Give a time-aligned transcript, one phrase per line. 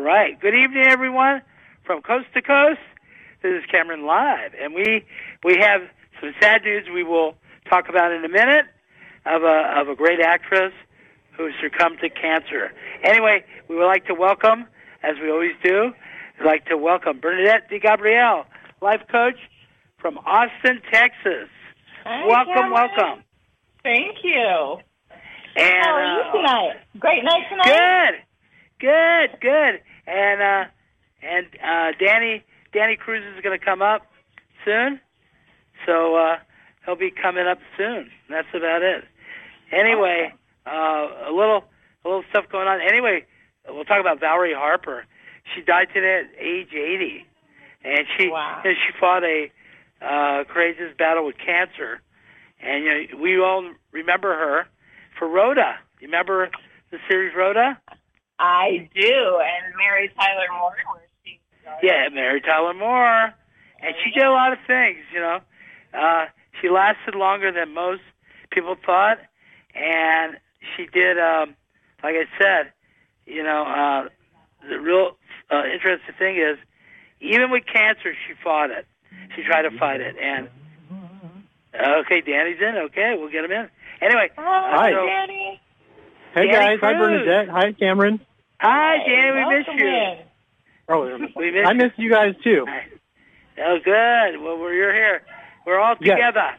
[0.00, 0.40] All right.
[0.40, 1.42] Good evening, everyone,
[1.84, 2.80] from coast to coast.
[3.42, 5.04] This is Cameron Live, and we
[5.44, 5.82] we have
[6.22, 7.34] some sad news we will
[7.68, 8.64] talk about in a minute
[9.26, 10.72] of a of a great actress
[11.36, 12.72] who succumbed to cancer.
[13.04, 14.64] Anyway, we would like to welcome,
[15.02, 15.92] as we always do,
[16.38, 18.46] we'd like to welcome Bernadette Di Gabriele,
[18.80, 19.36] life coach
[19.98, 21.50] from Austin, Texas.
[22.04, 22.72] Hi, welcome, Cameron.
[22.72, 23.24] welcome.
[23.82, 24.78] Thank you.
[25.56, 26.76] And How are uh, you tonight?
[26.98, 28.24] Great night tonight.
[28.80, 29.80] Good, good, good.
[30.10, 30.64] And uh,
[31.22, 34.02] and uh, Danny Danny Cruz is going to come up
[34.64, 35.00] soon,
[35.86, 36.36] so uh,
[36.84, 38.10] he'll be coming up soon.
[38.28, 39.04] That's about it.
[39.70, 40.32] Anyway,
[40.66, 41.62] uh, a little
[42.04, 42.80] a little stuff going on.
[42.80, 43.24] Anyway,
[43.68, 45.04] we'll talk about Valerie Harper.
[45.54, 47.24] She died today at age 80,
[47.84, 48.62] and she Wow.
[48.64, 49.50] you know, she fought a
[50.02, 52.00] uh, courageous battle with cancer.
[52.60, 54.66] And you know, we all remember her
[55.18, 55.76] for Rhoda.
[56.00, 56.50] You remember
[56.90, 57.78] the series Rhoda?
[58.40, 59.40] I do.
[59.40, 61.86] And Mary Tyler Moore, where she started.
[61.86, 63.34] Yeah, Mary Tyler Moore.
[63.82, 65.40] And she did a lot of things, you know.
[65.92, 66.26] Uh,
[66.60, 68.02] she lasted longer than most
[68.50, 69.18] people thought.
[69.74, 70.38] And
[70.76, 71.54] she did, um,
[72.02, 72.72] like I said,
[73.26, 74.08] you know, uh,
[74.68, 75.16] the real
[75.50, 76.58] uh, interesting thing is,
[77.20, 78.86] even with cancer, she fought it.
[79.36, 80.16] She tried to fight it.
[80.20, 80.48] And,
[81.74, 82.76] okay, Danny's in.
[82.86, 83.68] Okay, we'll get him in.
[84.00, 85.60] Anyway, Hi, so- Danny.
[86.32, 88.20] Hey Danny guys, hi Bernadette, hi Cameron.
[88.60, 89.86] Hi, Hey, Danny, we miss you.
[89.88, 90.18] in.
[90.88, 91.78] Oh, We miss I you.
[91.78, 92.66] miss you guys too.
[93.58, 94.40] Oh, good.
[94.42, 95.22] Well, we're you're here.
[95.66, 96.16] We're all Yes.
[96.16, 96.50] together.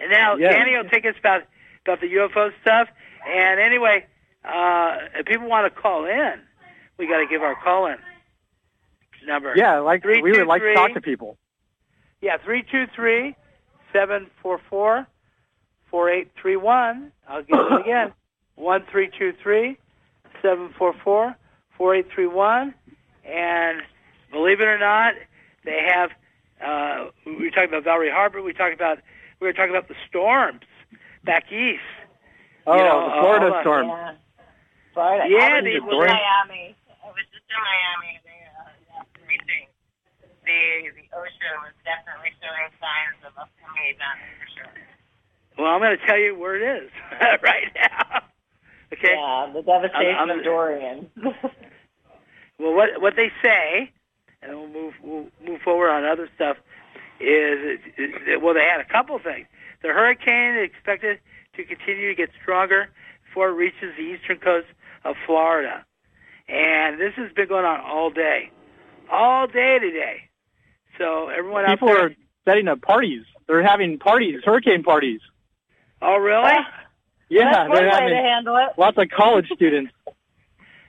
[0.00, 0.52] And now Yes.
[0.52, 1.42] Danny will take us about
[1.86, 2.88] about the UFO stuff.
[3.26, 4.06] And anyway,
[4.44, 6.34] uh, if people want to call in,
[6.98, 7.96] we got to give our call in
[9.26, 9.52] number.
[9.56, 10.74] Yeah, like Three, we two, would like three.
[10.74, 11.38] to talk to people.
[12.20, 13.36] Yeah, three two three
[13.92, 15.06] seven four four
[15.90, 17.12] four eight three one.
[17.28, 18.12] I'll give it again.
[18.54, 19.78] One three two three
[20.42, 21.34] seven four four
[21.82, 22.74] four eight three one.
[23.26, 23.82] And
[24.30, 25.14] believe it or not,
[25.64, 26.10] they have.
[26.62, 28.40] Uh, we were talking about Valerie Harper.
[28.40, 28.98] We talked about
[29.40, 30.62] we were talking about the storms
[31.24, 31.82] back east.
[32.68, 33.86] Oh, You know, the uh, Florida all that- storm.
[33.88, 34.14] Yeah.
[34.94, 35.24] Florida.
[35.26, 36.76] Yeah, I was they- just in Miami.
[37.02, 38.12] I was just in Miami.
[38.22, 39.02] They, uh, yeah.
[40.46, 44.70] The, the ocean was definitely showing signs of a coming event, for sure.
[45.58, 46.90] Well, I'm going to tell you where it is
[47.42, 48.22] right now.
[48.92, 49.14] Okay.
[49.18, 51.10] Yeah, the devastation I'm- I'm- of Dorian.
[52.58, 53.90] Well, what what they say,
[54.42, 56.56] and we'll move we'll move forward on other stuff.
[57.20, 58.10] Is, is
[58.42, 59.46] well, they had a couple things.
[59.82, 61.18] The hurricane is expected
[61.56, 62.88] to continue to get stronger
[63.26, 64.66] before it reaches the eastern coast
[65.04, 65.84] of Florida,
[66.48, 68.50] and this has been going on all day,
[69.10, 70.28] all day today.
[70.98, 72.14] So everyone People out there, are
[72.46, 73.24] setting up parties.
[73.46, 75.20] They're having parties, hurricane parties.
[76.00, 76.52] oh really?
[77.28, 78.78] Yeah, That's one they're way to handle it.
[78.78, 79.92] lots of college students.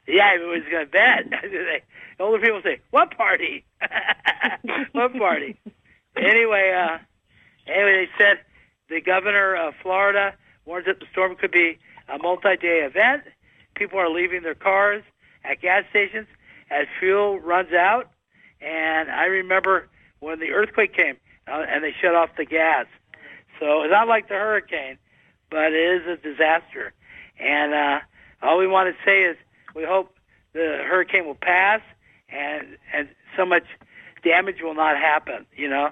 [0.08, 1.26] Yeah, was going to bet.
[2.20, 3.66] Older people say, "What party?
[4.92, 5.58] what party?"
[6.16, 6.98] anyway, uh,
[7.68, 8.40] anyway, they said
[8.90, 10.34] the governor of Florida
[10.66, 11.78] warns that the storm could be
[12.10, 13.24] a multi-day event.
[13.76, 15.04] People are leaving their cars
[15.44, 16.28] at gas stations
[16.70, 18.10] as fuel runs out.
[18.62, 19.90] And I remember
[20.20, 22.86] when the earthquake came uh, and they shut off the gas.
[23.60, 24.98] So it's not like the hurricane,
[25.50, 26.94] but it is a disaster.
[27.40, 28.00] And uh,
[28.42, 29.38] all we want to say is
[29.74, 30.16] we hope
[30.54, 31.82] the hurricane will pass
[32.30, 33.08] and and
[33.38, 33.64] so much
[34.24, 35.46] damage will not happen.
[35.56, 35.90] You know,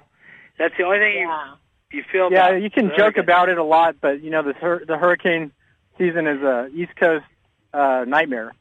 [0.57, 1.53] that's the only thing Yeah.
[1.91, 2.31] you you feel.
[2.31, 3.23] Yeah, about you can joke hurricane.
[3.23, 5.51] about it a lot, but you know the hur- the hurricane
[5.97, 7.25] season is a East Coast
[7.73, 8.53] uh, nightmare.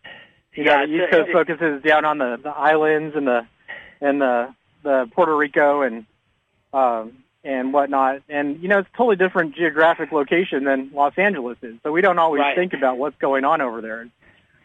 [0.55, 3.47] You Yeah, know, the East a- Coast focuses down on the, the islands and the
[4.01, 6.07] and the the Puerto Rico and
[6.73, 7.13] um,
[7.45, 8.23] and whatnot.
[8.29, 11.77] And you know, it's a totally different geographic location than Los Angeles is.
[11.83, 12.57] So we don't always Right.
[12.57, 14.09] think about what's going on over there.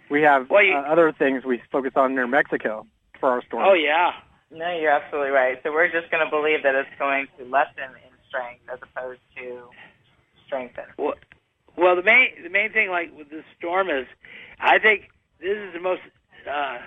[0.10, 2.86] We have Well, you- uh, other things we focus on near Mexico
[3.20, 3.64] for our storm.
[3.66, 4.14] Oh yeah,
[4.52, 5.60] No, you're absolutely right.
[5.64, 9.20] So we're just going to believe that it's going to lessen in strength as opposed
[9.38, 9.64] to
[10.46, 10.86] strengthen.
[10.98, 11.16] Well,
[11.76, 14.06] well, the main the main thing like with the storm is,
[14.60, 15.10] I think
[15.40, 16.02] this is the most
[16.50, 16.78] uh,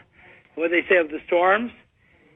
[0.54, 1.72] what they say of the storms.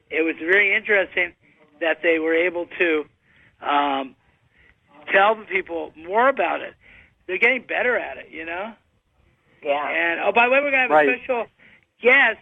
[0.09, 1.33] It was very interesting
[1.79, 3.05] that they were able to
[3.61, 4.15] um,
[5.11, 6.73] tell the people more about it.
[7.25, 8.73] They're getting better at it, you know.
[9.63, 9.87] Yeah.
[9.89, 11.09] And oh, by the way, we're gonna have Right.
[11.09, 11.45] a special
[12.01, 12.39] guest.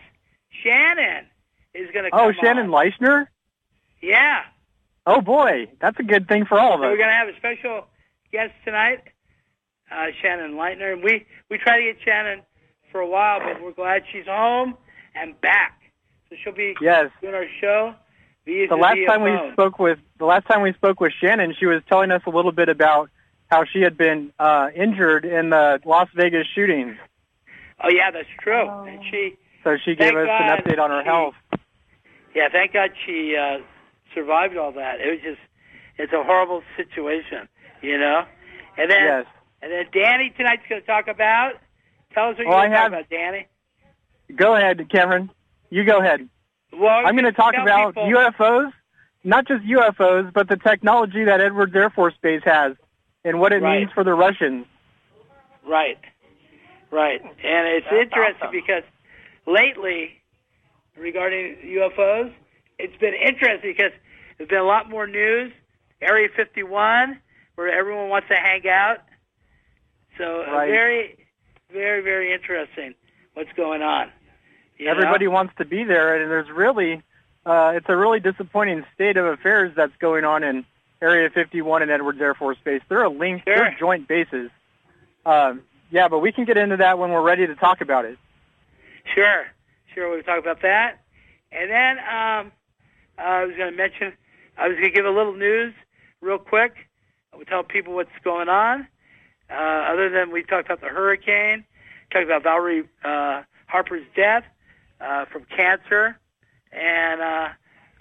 [0.63, 1.25] Shannon
[1.73, 2.09] is gonna.
[2.11, 2.91] Oh, come Shannon on.
[2.91, 3.27] Leischner.
[4.01, 4.41] Yeah.
[5.05, 6.91] Oh boy, that's a good thing for all of So us.
[6.91, 7.87] we're gonna have a special
[8.31, 8.99] guest tonight,
[9.91, 12.41] uh, Shannon Leischner, and we we try to get Shannon
[12.91, 14.77] for a while, but we're glad she's home
[15.15, 15.79] and back.
[16.29, 17.09] So she'll be Yes.
[17.21, 17.93] doing our show.
[18.45, 21.53] Via the last via time we spoke with the last time we spoke with Shannon,
[21.59, 23.09] she was telling us a little bit about
[23.49, 26.97] how she had been uh, injured in the Las Vegas shooting.
[27.83, 28.67] Oh yeah, that's true.
[28.69, 28.83] Oh.
[28.83, 31.33] And she So she gave us God an update on her she- health.
[32.35, 33.57] Yeah, thank God she uh,
[34.15, 35.01] survived all that.
[35.01, 35.39] It was just,
[35.97, 37.49] it's a horrible situation,
[37.81, 38.23] you know.
[38.77, 39.25] And then, Yes.
[39.61, 41.53] and then Danny tonight's going to talk about.
[42.13, 43.47] Tell us what Well, you're going to talk about, Danny.
[44.33, 45.29] Go ahead, Cameron.
[45.69, 46.29] You go ahead.
[46.71, 48.71] Well, I'm going to talk about people- UFOs,
[49.25, 52.77] not just UFOs, but the technology that Edwards Air Force Base has
[53.25, 53.79] and what it Right.
[53.81, 54.65] means for the Russians.
[55.67, 55.97] Right,
[56.91, 58.51] right, and it's That's interesting awesome.
[58.51, 58.83] because
[59.47, 60.21] lately,
[60.97, 62.31] regarding UFOs,
[62.79, 63.91] it's been interesting because
[64.37, 65.51] there's been a lot more news.
[66.01, 67.19] Area 51,
[67.55, 68.97] where everyone wants to hang out.
[70.17, 70.67] So uh, Right.
[70.69, 71.17] very,
[71.71, 72.95] very, very interesting
[73.35, 74.11] what's going on.
[74.77, 74.91] you know?
[74.93, 77.01] Everybody wants to be there, and there's really,
[77.45, 80.65] uh, it's a really disappointing state of affairs that's going on in
[81.03, 82.81] Area 51 and Edwards Air Force Base.
[82.89, 83.55] They're a linked, Sure.
[83.57, 84.49] they're joint bases.
[85.25, 85.61] Um,
[85.91, 88.17] yeah, but we can get into that when we're ready to talk about it.
[89.13, 89.45] Sure,
[89.93, 90.09] sure.
[90.09, 91.01] We'll talk about that,
[91.51, 92.51] and then um,
[93.17, 94.13] I was going to mention.
[94.57, 95.73] I was going to give a little news
[96.21, 96.75] real quick.
[97.33, 98.87] We'll tell people what's going on.
[99.49, 101.65] Uh, other than we talked about the hurricane,
[102.11, 104.43] talked about Valerie uh, Harper's death
[105.01, 106.17] uh, from cancer,
[106.71, 107.47] and uh,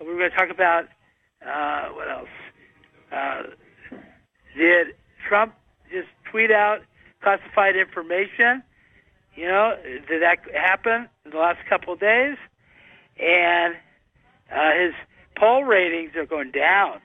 [0.00, 0.86] we were going to talk about
[1.44, 2.28] uh, what else?
[3.10, 3.42] Uh,
[4.56, 4.88] did
[5.26, 5.54] Trump
[5.90, 6.82] just tweet out
[7.22, 8.62] classified information?
[9.34, 9.76] You know,
[10.08, 12.36] did that happen in the last couple of days?
[13.20, 13.74] And
[14.54, 14.94] uh, his
[15.36, 17.00] poll ratings are going down.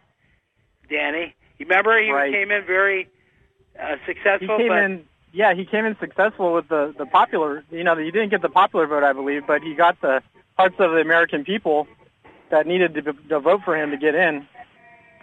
[0.90, 2.32] Danny, you remember he Right.
[2.32, 3.08] came in very
[3.80, 7.64] uh, He successful, came but in, yeah, he came in successful with the the popular.
[7.72, 10.22] You know, he didn't get the popular vote, I believe, but he got the
[10.58, 11.88] hearts of the American people
[12.52, 14.48] that needed to, to vote for him to get in.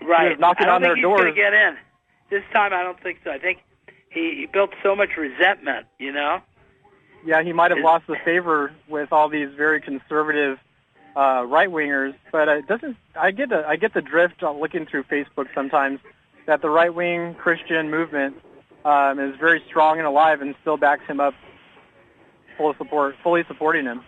[0.07, 1.35] right, was knocking I don't on think their he's going doors.
[1.35, 1.77] to get in
[2.31, 2.73] this time.
[2.73, 3.31] I don't think so.
[3.31, 3.59] I think
[4.13, 5.87] he, he built so much resentment.
[5.99, 6.41] You know,
[7.25, 10.59] Yeah, he might have lost the favor with all these very conservative
[11.17, 12.97] uh, right wingers, but it doesn't.
[13.15, 16.01] I get the I get the drift looking through Facebook sometimes
[16.47, 18.37] that the right wing Christian movement
[18.85, 21.35] um, is very strong and alive and still backs him up,
[22.57, 24.03] full support, fully supporting him.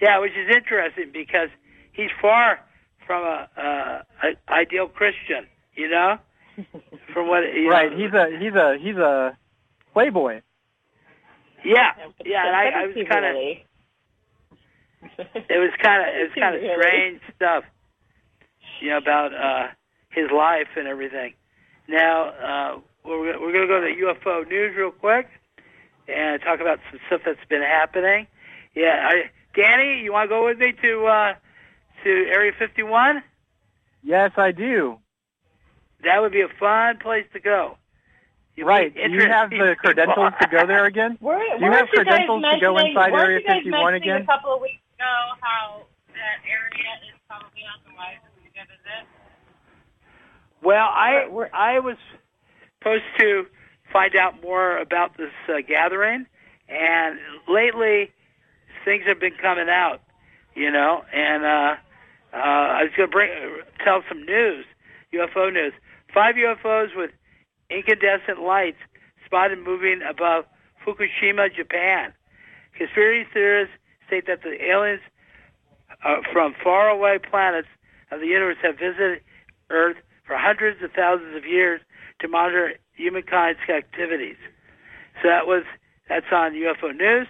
[0.00, 1.48] yeah, which is interesting because
[1.92, 2.60] he's far
[3.06, 5.46] from a, a, a ideal Christian.
[5.74, 6.18] You know,
[7.12, 7.90] from what you right?
[7.90, 9.36] know, He's a he's a he's a
[9.92, 10.40] playboy.
[11.64, 11.92] yeah,
[12.24, 13.34] yeah, and I, I was kind of
[15.48, 17.64] it was kind of it was kind of strange stuff,
[18.80, 19.68] you know, about uh,
[20.10, 21.34] his life and everything.
[21.88, 25.28] Now uh, we're we're going to go to the UFO news real quick
[26.08, 28.26] and talk about some stuff that's been happening.
[28.74, 31.34] Yeah, I, Danny, you want to go with me to uh,
[32.04, 33.22] to Area 51?
[34.02, 34.98] Yes, I do.
[36.04, 37.76] That would be a fun place to go.
[38.56, 38.94] You'd Right?
[38.94, 41.18] meet Do you have the interesting credentials to go there again?
[41.20, 44.22] Were, Do you have you credentials to go inside weren't Area you guys 51 again?
[44.22, 45.82] A couple of weeks ago, how
[46.14, 49.06] that area is probably on the rise when you go visit.
[50.62, 51.96] Well, I We're- we're- I was
[52.78, 53.46] supposed to
[53.92, 56.26] find out more about this uh, gathering,
[56.68, 58.12] and lately
[58.84, 60.00] things have been coming out,
[60.54, 61.04] you know.
[61.12, 61.76] And uh,
[62.32, 63.30] uh, I was going to bring
[63.84, 64.64] tell some news,
[65.12, 65.72] UFO news.
[66.18, 67.12] Five UFOs with
[67.70, 68.78] incandescent lights
[69.24, 70.46] spotted moving above
[70.84, 72.12] Fukushima, Japan.
[72.76, 73.72] Conspiracy theorists
[74.08, 75.00] state that the aliens
[76.04, 77.68] uh, from faraway planets
[78.10, 79.20] of the universe have visited
[79.70, 79.96] Earth
[80.26, 81.80] for hundreds of thousands of years
[82.18, 84.38] to monitor humankind's activities.
[85.22, 85.62] So that was
[86.08, 87.28] that's on UFO News.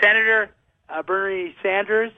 [0.00, 0.48] Senator
[0.88, 2.12] uh, Bernie Sanders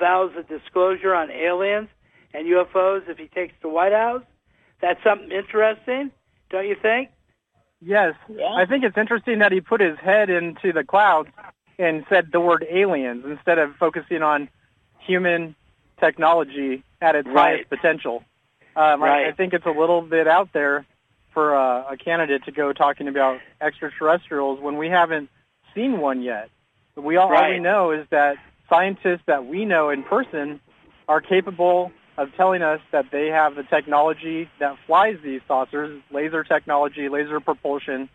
[0.00, 1.90] vows a disclosure on aliens
[2.32, 4.22] and UFOs if he takes the White House.
[4.82, 6.10] That's something interesting,
[6.50, 7.08] don't you think?
[7.80, 8.14] Yes.
[8.28, 8.52] Yeah.
[8.52, 11.30] I think it's interesting that he put his head into the clouds
[11.78, 14.48] and said the word aliens instead of focusing on
[14.98, 15.54] human
[15.98, 17.56] technology at its Right.
[17.56, 18.22] highest potential.
[18.76, 19.26] Um, I, Right.
[19.28, 20.84] I think it's a little bit out there
[21.32, 25.30] for uh, a candidate to go talking about extraterrestrials when we haven't
[25.74, 26.50] seen one yet.
[26.96, 28.36] We all, all we know is that
[28.68, 30.60] scientists that we know in person
[31.08, 36.44] are capable of telling us that they have the technology that flies these saucers, laser
[36.44, 38.08] technology, laser propulsion,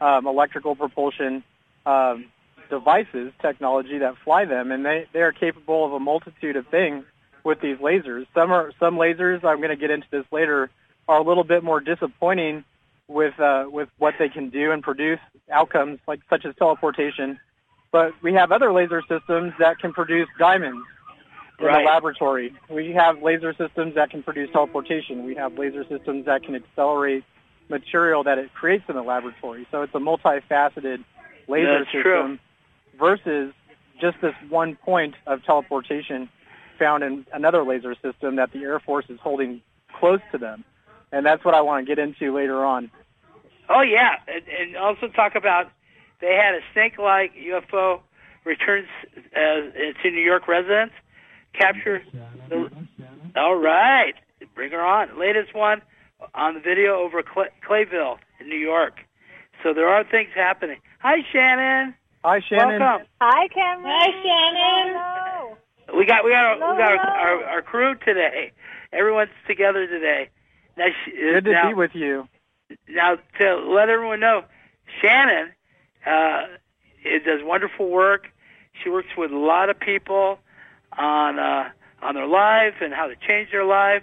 [0.00, 1.44] um, electrical propulsion
[1.86, 2.26] um,
[2.68, 7.04] devices, technology that fly them, and they, they are capable of a multitude of things
[7.44, 8.26] with these lasers.
[8.34, 9.44] Some are some lasers.
[9.44, 10.70] I'm going to get into this later.
[11.08, 12.64] Are a little bit more disappointing
[13.06, 17.40] with uh, with what they can do and produce outcomes like such as teleportation.
[17.90, 20.86] But we have other laser systems that can produce diamonds
[21.58, 21.82] in Right.
[21.84, 22.54] the laboratory.
[22.68, 25.24] We have laser systems that can produce teleportation.
[25.24, 27.24] We have laser systems that can accelerate
[27.68, 29.66] material that it creates in the laboratory.
[29.70, 31.04] So it's a multifaceted
[31.48, 32.38] laser That's system true.
[32.98, 33.52] versus
[34.00, 36.28] just this one point of teleportation
[36.78, 39.60] found in another laser system that the Air Force is holding
[39.98, 40.64] close to them.
[41.10, 42.90] And that's what I want to get into later on.
[43.68, 45.70] Oh yeah, and, and also talk about
[46.20, 48.00] they had a snake-like UFO
[48.44, 48.88] returns
[49.34, 49.38] uh,
[50.02, 50.94] to New York residents,
[51.52, 52.02] capture
[52.48, 52.70] the.
[53.36, 54.14] All right,
[54.54, 55.18] bring her on.
[55.18, 55.82] Latest one
[56.34, 59.00] on the video over Clay, Clayville in New York.
[59.62, 60.78] So there are things happening.
[61.00, 61.94] Hi, Shannon.
[62.24, 62.80] Hi, Shannon.
[62.80, 63.06] Welcome.
[63.20, 63.86] Hi, Cameron.
[63.86, 64.94] Hi, Shannon.
[64.96, 65.98] Hello.
[65.98, 68.52] We got we got our, Hello, we got our, our, our crew today.
[68.92, 70.30] Everyone's together today.
[70.76, 72.28] Now, Good to now, be with you.
[72.88, 74.44] now to let everyone know,
[75.00, 75.50] Shannon
[76.06, 76.42] uh,
[77.04, 78.28] it does wonderful work.
[78.82, 80.38] She works with a lot of people
[80.96, 81.68] on uh,
[82.02, 84.02] on their life and how to change their life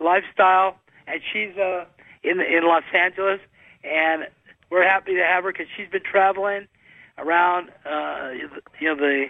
[0.00, 0.76] lifestyle.
[1.06, 1.84] And she's uh,
[2.22, 3.40] in in Los Angeles,
[3.84, 4.24] and
[4.70, 6.66] we're happy to have her because she's been traveling
[7.16, 8.30] around uh,
[8.80, 9.26] you know the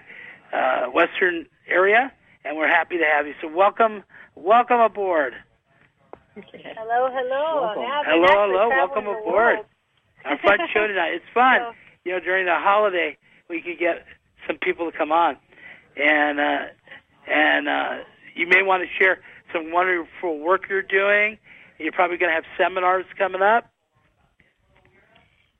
[0.53, 2.13] uh, western area,
[2.45, 3.35] and we're happy to have you.
[3.41, 4.03] So welcome,
[4.35, 5.35] welcome aboard.
[6.35, 7.63] Hello, hello.
[7.63, 7.83] Welcome.
[7.83, 9.27] Now Hello, hello, welcome aboard.
[9.27, 9.67] world.
[10.25, 11.13] Our fun show tonight.
[11.15, 11.61] It's fun.
[11.61, 11.75] So-
[12.05, 13.17] You know, during the holiday,
[13.51, 14.05] we could get
[14.47, 15.37] some people to come on,
[15.97, 16.59] and uh,
[17.31, 18.05] and uh,
[18.35, 19.19] you may want to share
[19.53, 21.39] some wonderful work you're doing.
[21.79, 23.71] You're probably going to have seminars coming up.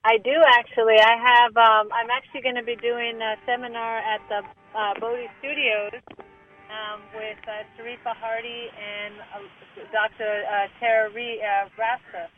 [0.05, 0.97] I do actually.
[0.99, 1.57] I have.
[1.57, 4.41] Um, I'm actually going to be doing a seminar at the
[4.79, 5.93] uh, Bodhi Studios
[6.71, 9.43] um, with uh, Tarifa Hardy and uh,
[9.93, 10.45] Dr.
[10.47, 12.31] Uh, Tara Ree, uh, Rasta.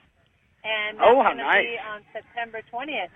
[0.64, 1.64] And that's Oh, how going to nice.
[1.64, 3.12] be on September 20th.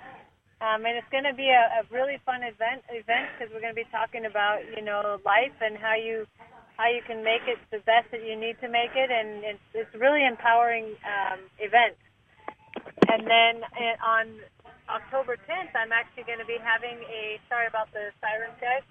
[0.63, 3.75] Um, and it's going to be a, a really fun event event because we're going
[3.75, 6.27] to be talking about you know life and how you
[6.77, 9.67] how you can make it the best that you need to make it, and it's
[9.75, 11.99] it's really empowering um, event.
[13.11, 14.27] And then uh, on
[14.91, 18.83] October 10th, I'm actually going to be having a sorry about the siren guys.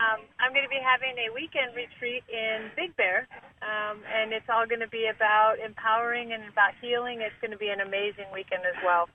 [0.00, 3.28] Um, I'm going to be having a weekend retreat in Big Bear,
[3.62, 7.22] um, and it's all going to be about empowering and about healing.
[7.22, 9.06] It's going to be an amazing weekend as well.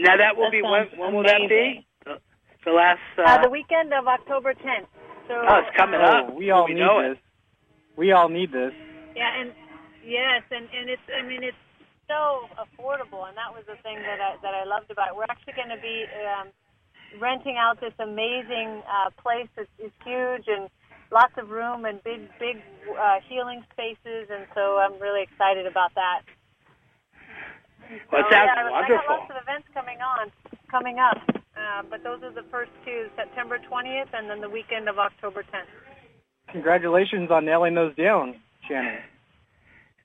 [0.00, 0.86] Now that will That be when?
[0.98, 1.86] When will that be?
[2.04, 2.18] The,
[2.64, 3.00] the last.
[3.18, 4.86] Uh, Uh, the weekend of October 10th.
[5.28, 6.34] So oh, it's coming uh, up.
[6.34, 7.18] we all we need know this.
[7.18, 7.98] it.
[7.98, 8.72] We all need this.
[9.14, 9.52] Yeah, and
[10.04, 11.56] yes, and and it's I mean it's
[12.08, 15.16] so affordable, and that was the thing that I that I loved about it.
[15.16, 16.48] We're actually going to be um,
[17.20, 19.68] renting out this amazing uh, place that's
[20.04, 20.70] huge and
[21.12, 22.62] lots of room and big big
[22.96, 26.22] uh, healing spaces, and so I'm really excited about that.
[28.12, 28.96] Well, it So, sounds yeah, I wonderful.
[29.08, 30.32] got lots of events coming on,
[30.70, 31.18] coming up,
[31.56, 35.42] uh, but those are the first two: September 20th, and then the weekend of October
[35.42, 35.70] 10th.
[36.52, 38.36] Congratulations on nailing those down,
[38.68, 39.00] Shannon.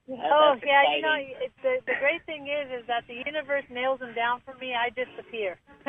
[0.09, 3.63] Oh That's yeah, you know, it, the the great thing is, is that the universe
[3.69, 4.73] nails them down for me.
[4.75, 5.57] I disappear.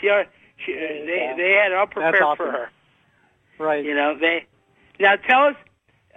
[0.00, 0.26] she, are-
[0.64, 2.68] she, they they had it all prepared That's for her.
[3.58, 3.84] Right.
[3.84, 4.46] You know they.
[5.00, 5.56] Now tell us,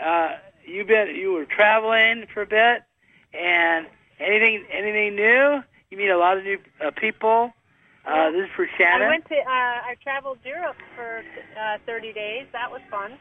[0.04, 2.84] uh, you've been you were traveling for a bit,
[3.34, 3.88] and
[4.20, 5.62] anything anything new?
[5.90, 7.52] You meet a lot of new uh, people.
[8.06, 9.08] Uh, this is for Shannon.
[9.08, 11.24] I went to uh, I traveled Europe for
[11.56, 12.46] uh, 30 days.
[12.52, 13.16] That was fun.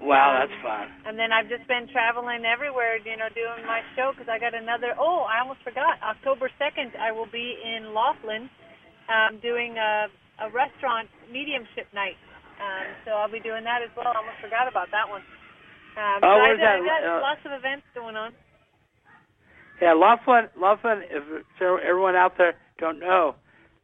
[0.00, 0.88] wow, um, that's fun.
[1.04, 4.54] And then I've just been traveling everywhere, you know, doing my show because I got
[4.56, 4.94] another.
[4.98, 6.00] Oh, I almost forgot.
[6.02, 8.48] October 2nd, I will be in Laughlin,
[9.12, 10.08] um, doing a,
[10.40, 12.16] a restaurant mediumship night.
[12.62, 14.08] Um, so I'll be doing that as well.
[14.08, 15.20] I almost forgot about that one.
[16.00, 16.78] Um, Oh, so I, where's I that?
[16.80, 18.32] got Uh, lots of events going on.
[19.80, 21.02] Yeah, Laughlin, Laughlin.
[21.10, 21.24] If
[21.60, 23.34] everyone out there don't know,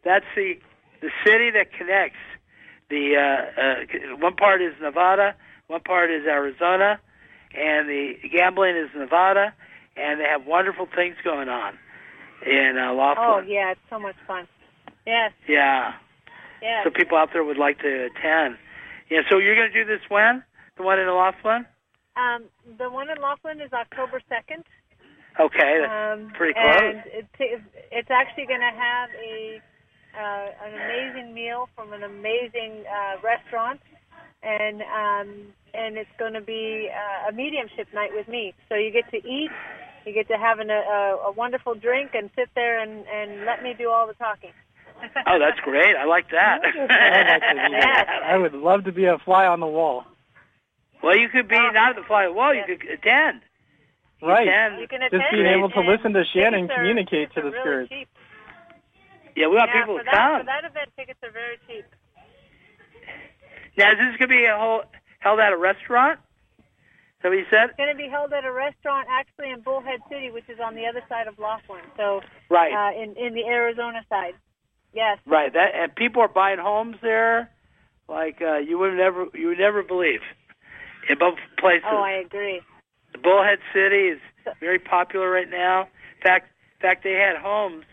[0.05, 0.55] that's the
[1.01, 2.19] the city that connects.
[2.91, 5.35] The uh, uh, one part is Nevada,
[5.69, 7.01] one part is Arizona,
[7.55, 9.55] and the gambling is Nevada,
[9.97, 11.79] and they have wonderful things going on
[12.47, 13.27] in uh, Laughlin.
[13.27, 14.47] Oh yeah, it's so much fun.
[15.07, 15.95] Yes, yeah.
[16.63, 16.85] yes.
[16.85, 18.57] So people out there would like to attend.
[19.11, 19.21] Yeah.
[19.29, 20.43] So you're going to do this when?
[20.77, 21.67] The one in Laughlin?
[22.17, 22.45] Um,
[22.79, 24.63] the one in Laughlin is October 2nd.
[25.39, 26.81] Okay, that's Um, pretty close.
[26.83, 27.27] And it,
[27.93, 29.63] it's actually going to have a
[30.19, 33.81] uh, an amazing meal from an amazing uh, restaurant,
[34.43, 35.29] and um,
[35.73, 38.53] and it's going to be uh, a mediumship night with me.
[38.69, 39.51] So you get to eat,
[40.05, 43.63] you get to have an, a, a wonderful drink, and sit there and and let
[43.63, 44.51] me do all the talking.
[45.27, 45.97] Oh, that's great.
[45.97, 46.61] I like that.
[46.63, 48.21] I'd like to do that.
[48.25, 50.05] I would love to be a fly on the wall.
[51.03, 52.53] Well, you could be not at the fly on the wall.
[52.55, 53.41] You could attend.
[54.21, 54.49] You Right.
[54.49, 54.81] attend.
[54.81, 57.61] You can Just attend being able to listen to Shannon communicate to the are really
[57.61, 57.89] spirits.
[57.91, 58.09] cheap.
[59.37, 60.41] Yeah, we want Yeah, people for to that, come.
[60.41, 61.87] For that event, tickets are very cheap.
[63.79, 64.83] Now, is this going to be a whole,
[65.21, 66.19] held at a restaurant?
[66.19, 67.71] Is that what you said?
[67.71, 70.75] It's going to be held at a restaurant actually in Bullhead City, which is on
[70.75, 71.85] the other side of Laughlin.
[71.97, 72.73] So Right.
[72.73, 74.35] uh, in in the Arizona side.
[74.93, 75.19] Yes.
[75.27, 75.53] Right.
[75.53, 77.51] That and people are buying homes there,
[78.09, 80.21] like uh, you would never you would never believe.
[81.09, 81.85] In both places.
[81.91, 82.61] Oh, I agree.
[83.19, 84.21] Bullhead City is
[84.61, 85.83] very popular right now.
[85.83, 86.49] In fact,
[86.81, 87.85] in fact, they had homes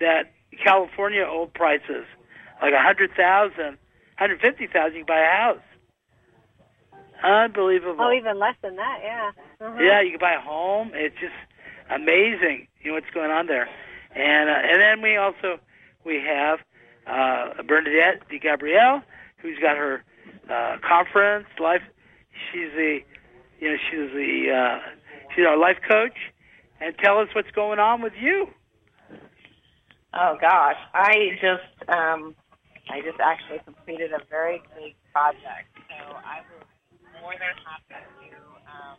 [0.00, 0.32] that
[0.64, 2.06] California old prices,
[2.60, 3.78] like a hundred thousand,
[4.16, 4.94] hundred fifty thousand.
[4.98, 5.58] You can buy a house.
[7.22, 8.04] Unbelievable.
[8.04, 9.00] Oh, even less than that.
[9.02, 9.30] Yeah.
[9.60, 9.78] Uh-huh.
[9.80, 10.90] Yeah, you can buy a home.
[10.94, 11.34] It's just
[11.90, 12.66] amazing.
[12.80, 13.68] You know what's going on there,
[14.14, 15.60] and uh, and then we also
[16.04, 16.58] we have
[17.06, 19.02] uh, Bernadette Di Gabriele,
[19.38, 20.02] who's got her
[20.50, 21.82] uh, conference life.
[22.50, 23.00] She's the
[23.62, 24.78] you know she's the uh,
[25.30, 26.18] she's our life coach,
[26.82, 28.50] and tell us what's going on with you.
[30.12, 32.34] Oh gosh, I just um,
[32.90, 36.66] I just actually completed a very big project, so I was
[37.22, 38.34] more than happy to
[38.66, 38.98] um,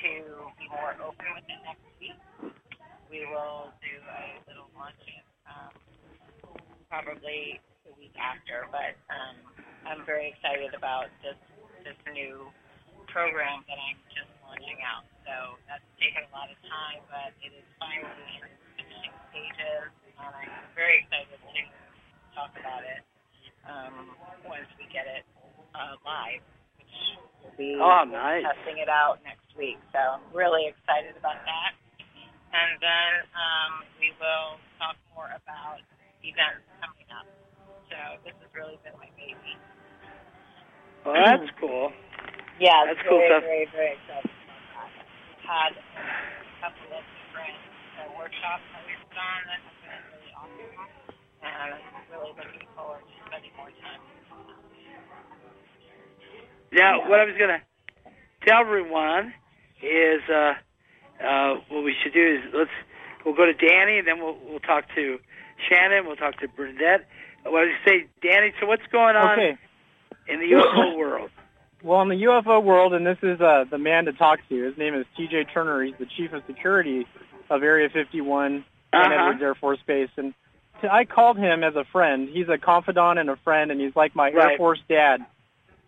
[0.00, 0.12] to
[0.56, 2.16] be more open with it next week.
[3.12, 5.76] We will do a little launching um,
[6.88, 9.36] probably the week after, but um,
[9.84, 11.36] I'm very excited about this
[11.84, 12.48] this new
[13.12, 15.04] program that I'm just launching out.
[15.26, 18.10] So that's taken a lot of time, but it is finally
[18.74, 21.60] finishing stages, and I'm very excited to
[22.34, 23.02] talk about it
[23.68, 24.14] um,
[24.46, 25.22] once we get it
[25.76, 26.42] uh, live,
[26.80, 26.94] which
[27.42, 28.42] will be Oh, nice.
[28.42, 29.78] testing it out next week.
[29.94, 31.72] So I'm really excited about that.
[32.50, 35.78] And then um, we will talk more about
[36.26, 37.26] events coming up.
[37.86, 39.54] So this has really been my baby.
[41.06, 41.94] Well, that's cool.
[42.60, 43.42] Yeah, That's it's cool stuff.
[43.42, 44.92] very, very excited about that.
[45.48, 46.04] Had a
[46.60, 47.56] couple of different
[47.96, 50.72] uh, workshops that we've done that have been really awesome,
[51.40, 54.00] and I'm really looking forward to spending more time.
[56.72, 57.62] Now, what I was gonna
[58.46, 59.32] tell everyone
[59.82, 60.52] is uh,
[61.24, 62.70] uh, what we should do is let's
[63.24, 65.18] we'll go to Danny, and then we'll we'll talk to
[65.68, 66.06] Shannon.
[66.06, 67.08] We'll talk to Bernadette.
[67.44, 68.52] What did you say, Danny?
[68.60, 69.56] So what's going on Okay.
[70.28, 71.30] in the UFO world?
[71.82, 74.62] Well, in the UFO world, and this is uh, the man to talk to.
[74.64, 75.44] His name is T.J.
[75.52, 75.82] Turner.
[75.82, 77.06] He's the chief of security
[77.48, 79.12] of Area 51 in Uh-huh.
[79.14, 80.10] Edwards Air Force Base.
[80.16, 80.34] And
[80.82, 82.28] t- I called him as a friend.
[82.28, 85.24] He's a confidant and a friend, and he's like my Air Force dad.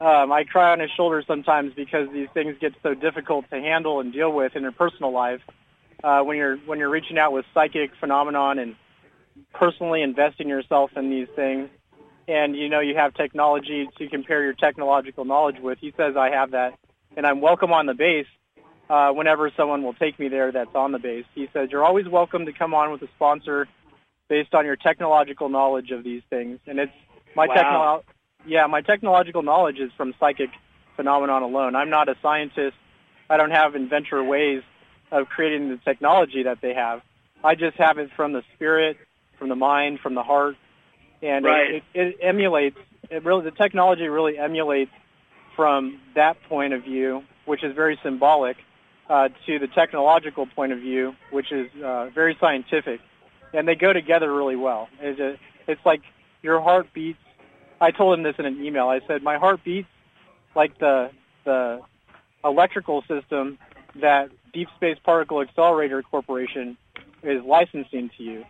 [0.01, 4.01] Um, I cry on his shoulder sometimes because these things get so difficult to handle
[4.01, 5.41] and deal with in your personal life.
[6.03, 8.75] Uh, when you're when you're reaching out with psychic phenomenon and
[9.53, 11.69] personally investing yourself in these things,
[12.29, 15.79] and you know you have technology to compare your technological knowledge with.
[15.81, 16.75] He says I have that,
[17.17, 18.27] and I'm welcome on the base
[18.89, 21.25] uh, whenever someone will take me there that's on the base.
[21.35, 23.69] He says you're always welcome to come on with a sponsor
[24.29, 26.93] based on your technological knowledge of these things, and it's
[27.35, 27.55] my Wow.
[27.55, 28.05] techno.
[28.45, 30.51] Yeah, my technological knowledge is from psychic
[30.97, 31.77] phenomenon alone.
[31.77, 32.77] I'm not a scientist.
[33.31, 34.63] I don't have inventor ways
[35.11, 37.03] of creating the technology that they have.
[37.45, 38.99] I just have it from the spirit,
[39.39, 40.57] from the mind, from the heart,
[41.23, 41.75] and Right.
[41.75, 42.77] it, it, it emulates.
[43.11, 44.91] It really, the technology really emulates
[45.57, 48.57] from that point of view, which is very symbolic,
[49.09, 53.01] uh, to the technological point of view, which is uh, very scientific,
[53.53, 54.89] and they go together really well.
[55.01, 55.39] It's, a,
[55.71, 56.03] it's like
[56.43, 57.19] your heart beats.
[57.81, 58.89] I told him this in an email.
[58.89, 59.89] I said my heart beats
[60.55, 61.11] like the
[61.45, 61.81] the
[62.45, 63.59] electrical system
[63.97, 66.77] that Deep Space Particle Accelerator Corporation
[67.23, 68.45] is licensing to you.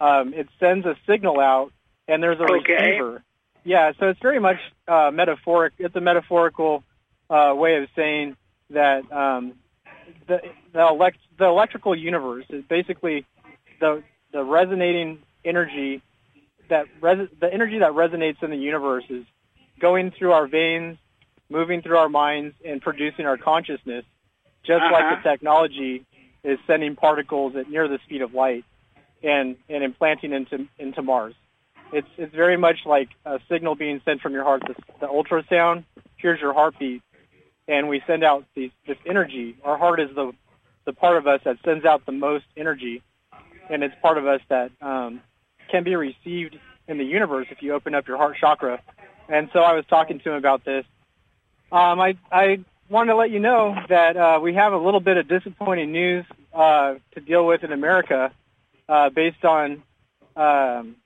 [0.00, 1.72] Um, it sends a signal out,
[2.08, 2.74] and there's a Okay.
[2.74, 3.22] receiver.
[3.64, 5.72] Yeah, so it's very much uh, metaphoric.
[5.78, 6.84] It's a metaphorical
[7.30, 8.36] uh, way of saying
[8.70, 9.54] that um,
[10.26, 10.40] the
[10.72, 13.24] the, elect, the electrical universe is basically
[13.80, 16.02] the the resonating energy
[16.68, 19.24] that res- the energy that resonates in the universe is
[19.80, 20.98] going through our veins,
[21.48, 24.04] moving through our minds, and producing our consciousness,
[24.64, 24.92] just Uh-huh.
[24.92, 26.04] like the technology
[26.42, 28.64] is sending particles at near the speed of light
[29.22, 31.34] and and implanting into into Mars.
[31.94, 34.62] It's it's very much like a signal being sent from your heart.
[34.66, 35.84] The, the ultrasound,
[36.16, 37.02] here's your heartbeat,
[37.68, 39.56] and we send out these, this energy.
[39.62, 40.32] Our heart is the
[40.86, 43.00] the part of us that sends out the most energy,
[43.70, 45.20] and it's part of us that um,
[45.70, 48.82] can be received in the universe if you open up your heart chakra.
[49.28, 50.84] And so I was talking to him about this.
[51.70, 55.16] Um, I I wanted to let you know that uh, we have a little bit
[55.16, 58.32] of disappointing news uh, to deal with in America,
[58.88, 59.84] uh, based on
[60.34, 60.96] um,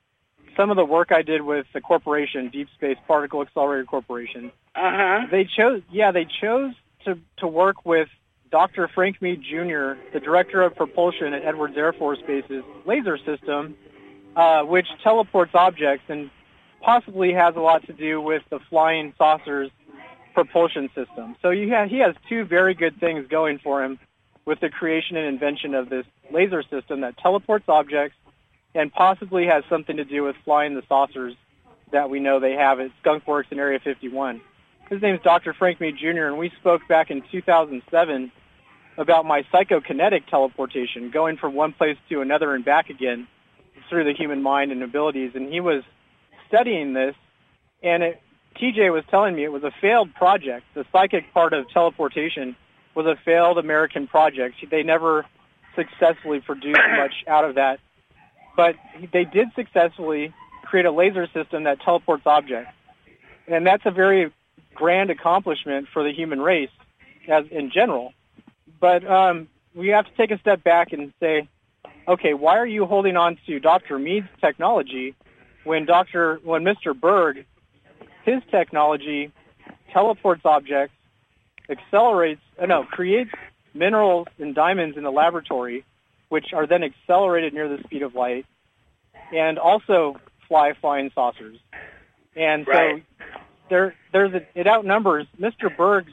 [0.58, 4.50] some of the work I did with the corporation, Deep Space Particle Accelerator Corporation.
[4.74, 5.26] Uh huh.
[5.30, 8.08] They chose, yeah, they chose to to work with
[8.50, 8.88] Dr.
[8.88, 13.76] Frank Mead Jr., the director of propulsion at Edwards Air Force Base's laser system,
[14.34, 16.30] uh, which teleports objects and
[16.80, 19.70] possibly has a lot to do with the flying saucers
[20.34, 21.36] propulsion system.
[21.42, 23.98] So you have, he has two very good things going for him
[24.44, 28.16] with the creation and invention of this laser system that teleports objects
[28.74, 31.34] and possibly has something to do with flying the saucers
[31.92, 34.40] that we know they have at Skunk Works in Area 51.
[34.90, 35.52] His name is Dr.
[35.52, 38.32] Frank Mead Jr., and we spoke back in 2007
[38.96, 43.26] about my psychokinetic teleportation, going from one place to another and back again
[43.88, 45.32] through the human mind and abilities.
[45.34, 45.82] And he was
[46.48, 47.14] studying this,
[47.82, 48.22] and it,
[48.56, 50.66] TJ was telling me it was a failed project.
[50.74, 52.56] The psychic part of teleportation
[52.94, 54.56] was a failed American project.
[54.70, 55.26] They never
[55.76, 57.78] successfully produced much out of that.
[58.58, 58.74] But
[59.12, 62.72] they did successfully create a laser system that teleports objects.
[63.46, 64.32] And that's a very
[64.74, 66.72] grand accomplishment for the human race
[67.28, 68.14] as in general.
[68.80, 71.48] But um, we have to take a step back and say,
[72.08, 73.96] okay, why are you holding on to Dr.
[73.96, 75.14] Mead's technology
[75.62, 76.40] when Dr.
[76.42, 76.98] when Mr.
[76.98, 77.46] Berg,
[78.24, 79.30] his technology
[79.92, 80.96] teleports objects,
[81.68, 83.30] accelerates, uh, no, creates
[83.72, 85.84] minerals and diamonds in the laboratory,
[86.28, 88.46] which are then accelerated near the speed of light,
[89.32, 91.58] and also fly flying saucers.
[92.36, 93.02] And Right.
[93.02, 93.26] so
[93.68, 95.74] there, there's a, it outnumbers Mr.
[95.74, 96.12] Berg's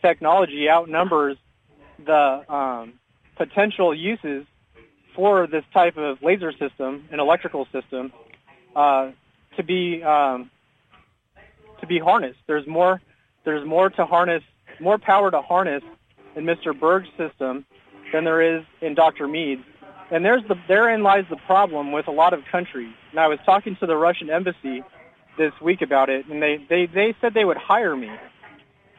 [0.00, 1.36] technology outnumbers
[2.04, 2.94] the um,
[3.36, 4.46] potential uses
[5.14, 8.12] for this type of laser system, an electrical system,
[8.74, 9.10] uh,
[9.56, 10.50] to be um,
[11.80, 12.38] to be harnessed.
[12.46, 13.00] There's more
[13.44, 14.42] there's more to harness,
[14.80, 15.82] more power to harness
[16.34, 16.78] in Mr.
[16.78, 17.66] Berg's system
[18.12, 19.26] than there is in Dr.
[19.28, 19.62] Mead's.
[20.10, 22.92] And there's the therein lies the problem with a lot of countries.
[23.10, 24.84] And I was talking to the Russian embassy
[25.38, 28.10] this week about it, and they, they, they said they would hire me.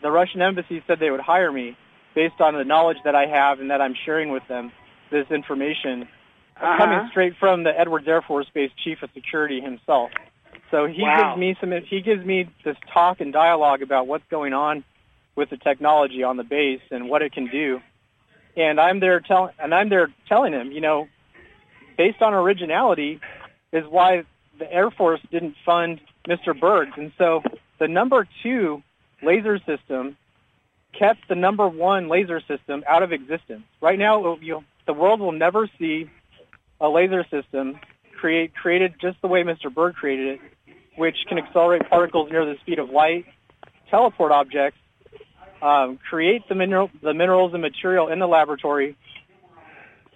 [0.02, 1.78] The Russian embassy said they would hire me
[2.16, 4.72] based on the knowledge that I have and that I'm sharing with them
[5.12, 6.08] this information
[6.62, 6.78] Uh-huh.
[6.78, 10.12] coming straight from the Edwards Air Force Base Chief of Security himself.
[10.72, 11.16] So he Wow.
[11.16, 14.84] gives me some he gives me this talk and dialogue about what's going on
[15.36, 17.80] with the technology on the base and what it can do.
[18.56, 21.08] And I'm there telling and I'm there telling him, you know,
[21.98, 23.20] based on originality
[23.72, 24.24] is why
[24.60, 26.58] the Air Force didn't fund Mr.
[26.58, 26.94] Bergs.
[26.96, 27.44] And so
[27.80, 28.82] the number 2
[29.22, 30.18] laser system
[30.98, 33.64] kept the number 1 laser system out of existence.
[33.82, 36.10] Right now you the world will never see
[36.80, 37.80] a laser system
[38.16, 39.74] create created just the way Mr.
[39.74, 43.26] Berg created it, which can accelerate particles near the speed of light,
[43.90, 44.78] teleport objects,
[45.64, 48.96] um, create the mineral the minerals and material in the laboratory,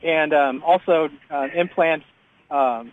[0.03, 2.03] and um, also uh, implant
[2.51, 2.91] um,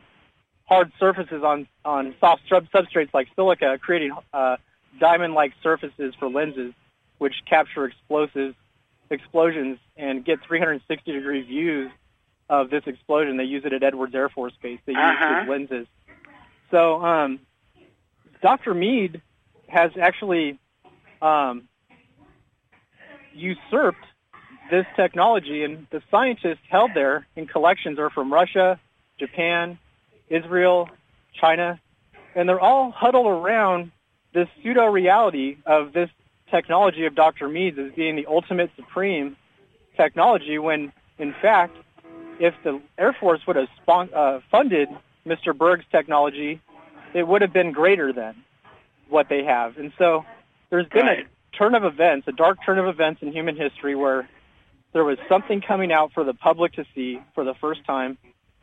[0.64, 4.56] hard surfaces on on soft sub- substrates like silica, creating uh,
[5.00, 6.72] diamond-like surfaces for lenses,
[7.18, 8.54] which capture explosives
[9.10, 11.90] explosions and get 360 degree views
[12.48, 13.36] of this explosion.
[13.36, 14.78] They use it at Edwards Air Force Base.
[14.86, 15.40] They use Uh-huh.
[15.40, 15.86] his lenses.
[16.70, 17.40] So um,
[18.42, 18.74] Dr.
[18.74, 19.20] Mead
[19.68, 20.58] has actually
[21.20, 21.68] um,
[23.34, 24.04] usurped
[24.70, 28.80] this technology, and the scientists held there in collections are from Russia,
[29.18, 29.78] Japan,
[30.28, 30.88] Israel,
[31.38, 31.80] China,
[32.34, 33.92] and they're all huddled around
[34.32, 36.10] this pseudo reality of this
[36.50, 37.48] technology of Dr.
[37.48, 39.36] Mead's as being the ultimate supreme
[39.96, 41.76] technology when, in fact,
[42.38, 44.88] if the Air Force would have spon- uh, funded
[45.26, 45.56] Mr.
[45.56, 46.60] Berg's technology,
[47.12, 48.34] it would have been greater than
[49.08, 49.78] what they have.
[49.78, 50.24] And so
[50.70, 51.26] there's been Right.
[51.58, 54.28] Turn of events, a dark turn of events in human history where
[54.92, 58.16] there was something coming out for the public to see for the first time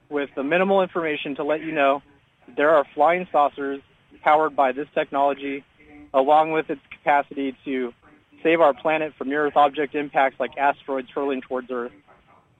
[0.09, 2.01] with the minimal information to let you know
[2.55, 3.81] there are flying saucers
[4.23, 5.63] powered by this technology
[6.13, 7.93] along with its capacity to
[8.43, 11.91] save our planet from near-Earth object impacts like asteroids hurling towards Earth.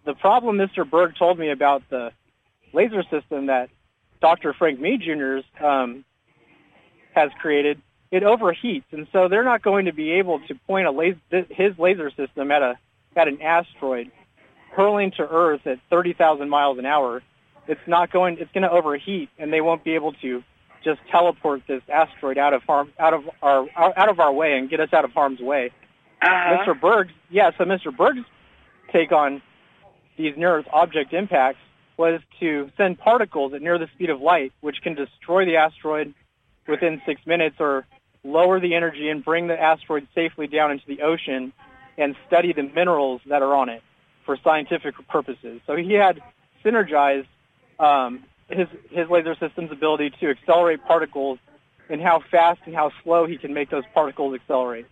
[0.06, 0.89] The problem Mr.
[0.89, 2.12] Berg told me about the
[2.74, 3.70] laser system that
[4.22, 4.54] Dr.
[4.54, 5.65] Frank Mead Jr.
[5.65, 6.06] Um,
[7.13, 10.91] has created, it overheats, and so they're not going to be able to point a
[10.91, 11.19] laser,
[11.50, 12.78] his laser system at a
[13.15, 14.12] at an asteroid
[14.71, 17.21] hurling to Earth at 30,000 miles an hour.
[17.67, 18.38] It's not going.
[18.39, 20.43] It's going to overheat, and they won't be able to
[20.84, 24.69] just teleport this asteroid out of harm out of our out of our way and
[24.69, 25.71] get us out of harm's way.
[26.21, 26.58] Uh-huh.
[26.58, 26.80] Mr.
[26.80, 27.95] Berg's, yeah, so Mr.
[27.95, 28.26] Berg's
[28.91, 29.41] take on
[30.17, 31.60] these near-Earth object impacts
[31.97, 36.13] was to send particles at near the speed of light, which can destroy the asteroid
[36.67, 37.86] within six minutes or
[38.24, 41.54] lower the energy and bring the asteroid safely down into the ocean
[41.98, 43.82] and study the minerals that are on it
[44.26, 45.62] for scientific purposes.
[45.66, 46.22] So he had
[46.64, 47.28] synergized
[47.80, 51.40] um, his, his laser system's ability to accelerate particles
[51.90, 54.86] and how fast and how slow he can make those particles accelerate.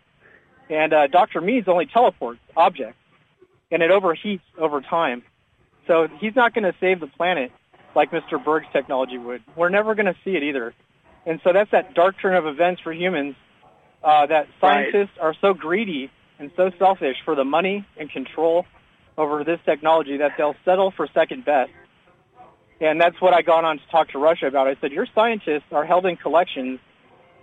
[0.69, 1.41] And uh, Dr.
[1.41, 2.99] Meads only teleports objects,
[3.71, 5.23] and it overheats over time.
[5.87, 7.51] So he's not going to save the planet
[7.95, 8.43] like Mr.
[8.43, 9.41] Berg's technology would.
[9.55, 10.73] We're never going to see it either.
[11.25, 13.35] And so that's that dark turn of events for humans
[14.03, 14.91] uh, that Right.
[14.91, 18.65] scientists are so greedy and so selfish for the money and control
[19.17, 21.71] over this technology that they'll settle for second best.
[22.79, 24.67] And that's what I got on to talk to Russia about.
[24.67, 26.79] I said, your scientists are held in collections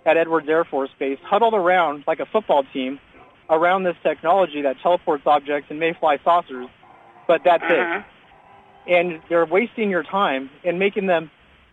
[0.05, 2.99] at Edwards Air Force Base, huddled around like a football team
[3.49, 6.67] around this technology that teleports objects and may fly saucers,
[7.27, 8.01] but that's Uh-huh.
[8.87, 8.91] it.
[8.91, 11.29] And they're wasting your time and making them,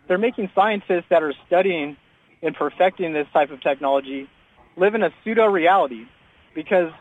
[0.07, 1.97] they're making scientists that are studying
[2.41, 4.29] and perfecting this type of technology
[4.77, 6.05] live in a pseudo-reality
[6.53, 6.91] because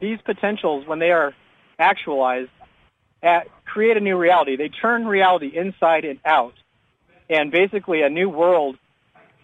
[0.00, 1.34] these potentials, when they are
[1.78, 2.50] actualized,
[3.22, 4.56] at, create a new reality.
[4.56, 6.54] They turn reality inside and out.
[7.30, 8.76] And basically a new world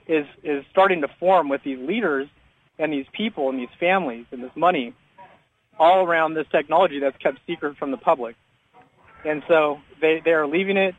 [0.07, 2.29] is, is starting to form with these leaders
[2.79, 4.94] and these people and these families and this money
[5.79, 8.37] all around this technology that's kept secret from the public.
[9.24, 10.94] And so they, they are leaving it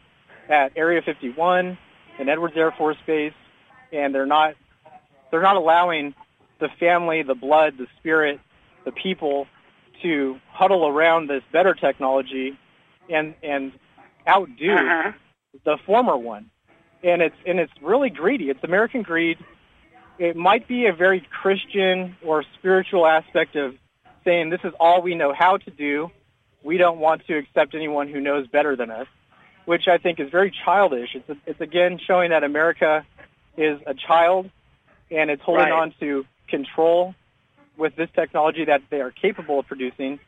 [0.50, 1.78] at Area 51
[2.20, 3.34] and Edwards Air Force Base,
[3.92, 4.56] and they're not,
[5.32, 6.14] they're not allowing
[6.60, 8.40] the family, the blood, the spirit,
[8.86, 9.48] the people
[10.02, 12.58] to huddle around this better technology
[13.10, 13.72] and, and
[14.28, 15.12] outdo Uh-huh.
[15.64, 16.50] the former one.
[17.04, 18.52] And it's and it's really greedy.
[18.52, 19.40] It's American greed.
[20.20, 23.74] It might be a very Christian or spiritual aspect of
[24.24, 26.12] saying this is all we know how to do.
[26.64, 29.08] We don't want to accept anyone who knows better than us,
[29.66, 31.16] which I think is very childish.
[31.16, 33.06] It's it's again showing that America
[33.58, 34.50] is a child
[35.10, 35.72] and it's holding Right.
[35.74, 37.14] on to control
[37.78, 40.20] with this technology that they are capable of producing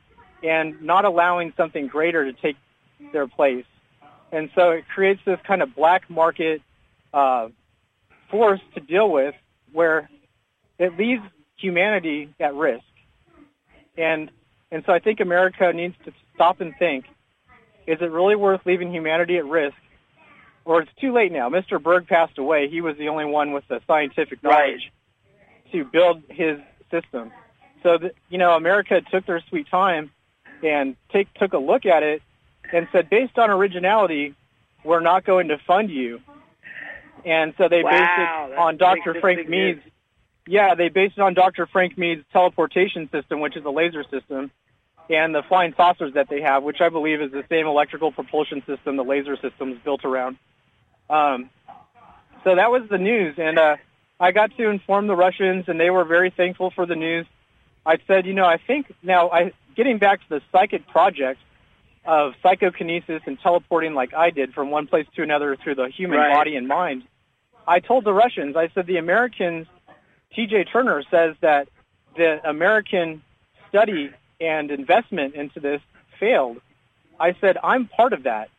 [0.42, 2.58] and not allowing something greater to take
[3.12, 3.66] their place.
[4.32, 6.62] And so it creates this kind of black market
[7.14, 7.50] uh,
[8.30, 9.36] force to deal with
[9.72, 10.10] where
[10.80, 11.24] it leaves
[11.58, 12.84] humanity at risk.
[13.98, 14.32] And
[14.72, 17.06] and so I think America needs to stop and think,
[17.88, 19.76] is it really worth leaving humanity at risk?
[20.66, 21.50] Or it's too late now.
[21.50, 21.82] Mr.
[21.82, 22.70] Berg passed away.
[22.70, 24.78] He was the only one with the scientific Right.
[24.78, 24.92] knowledge
[25.72, 27.32] to build his system.
[27.84, 30.12] So, that, you know, America took their sweet time
[30.62, 32.22] and take, took a look at it
[32.72, 34.36] and said, based on originality,
[34.84, 36.22] we're not going to fund you.
[37.26, 39.16] And so they Wow, based it on Dr.
[39.20, 39.82] Frank Mead's
[40.46, 41.68] yeah, they based it on Dr.
[41.68, 44.52] Frank Mead's teleportation system, which is a laser system,
[45.10, 48.64] and the flying saucers that they have, which I believe is the same electrical propulsion
[48.66, 50.38] system the laser system is built around.
[51.10, 51.50] Um,
[52.44, 53.78] so that was the news, and uh,
[54.20, 57.26] I got to inform the Russians, and they were very thankful for the news.
[57.86, 61.40] I said, you know, I think now, I getting back to the psychic project
[62.06, 66.20] of psychokinesis and teleporting like I did from one place to another through the human
[66.20, 66.34] Right.
[66.34, 67.04] body and mind.
[67.66, 69.68] I told the Russians, I said the Americans
[70.36, 71.70] TJ Turner says that
[72.16, 73.22] the American
[73.70, 74.12] study
[74.44, 75.82] and investment into this
[76.20, 76.60] failed.
[77.20, 78.50] I said, I'm part of that.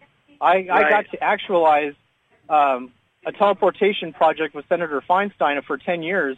[0.41, 1.95] I, I got to actualize
[2.49, 2.93] um,
[3.27, 6.37] a teleportation project with Senator Feinstein for 10 years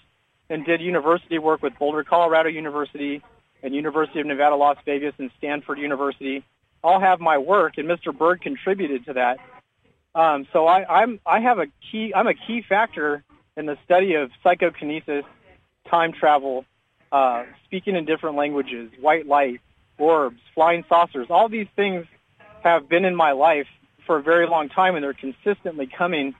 [0.48, 3.22] and did university work with Boulder, Colorado University
[3.62, 6.44] and University of Nevada, Las Vegas and Stanford University.
[6.82, 8.16] All have my work, and Mr.
[8.16, 9.38] Berg contributed to that.
[10.14, 13.24] Um, so I, I'm I have a key I'm a key factor
[13.56, 15.24] in the study of psychokinesis,
[15.90, 16.64] time travel,
[17.12, 19.60] uh, speaking in different languages, white light,
[19.98, 21.28] orbs, flying saucers.
[21.30, 22.06] All these things
[22.62, 23.68] have been in my life
[24.06, 26.34] for a very long time, and they're consistently coming.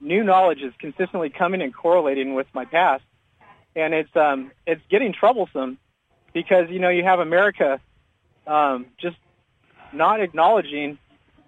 [0.00, 3.04] New knowledge is consistently coming and correlating with my past,
[3.76, 5.78] and it's um, it's getting troublesome
[6.32, 7.80] because you know you have America
[8.46, 9.16] um, just
[9.92, 10.98] not acknowledging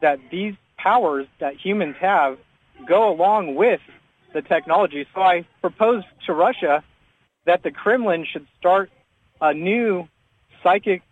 [0.01, 2.38] that these powers that humans have
[2.87, 3.81] go along with
[4.33, 5.07] the technology.
[5.14, 6.85] So I proposed to Russia
[7.47, 8.91] that the Kremlin should start
[9.41, 10.09] a new
[10.63, 11.03] psychic,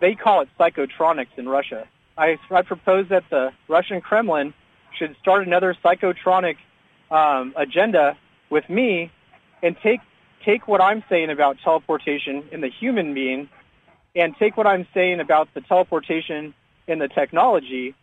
[0.00, 1.86] they call it psychotronics in Russia.
[2.16, 4.54] I, I propose that the Russian Kremlin
[4.96, 6.56] should start another psychotronic
[7.10, 8.16] um, agenda
[8.50, 9.10] with me
[9.62, 10.00] and take,
[10.44, 13.48] take what I'm saying about teleportation in the human being
[14.14, 16.54] and take what I'm saying about the teleportation
[16.86, 17.94] in the technology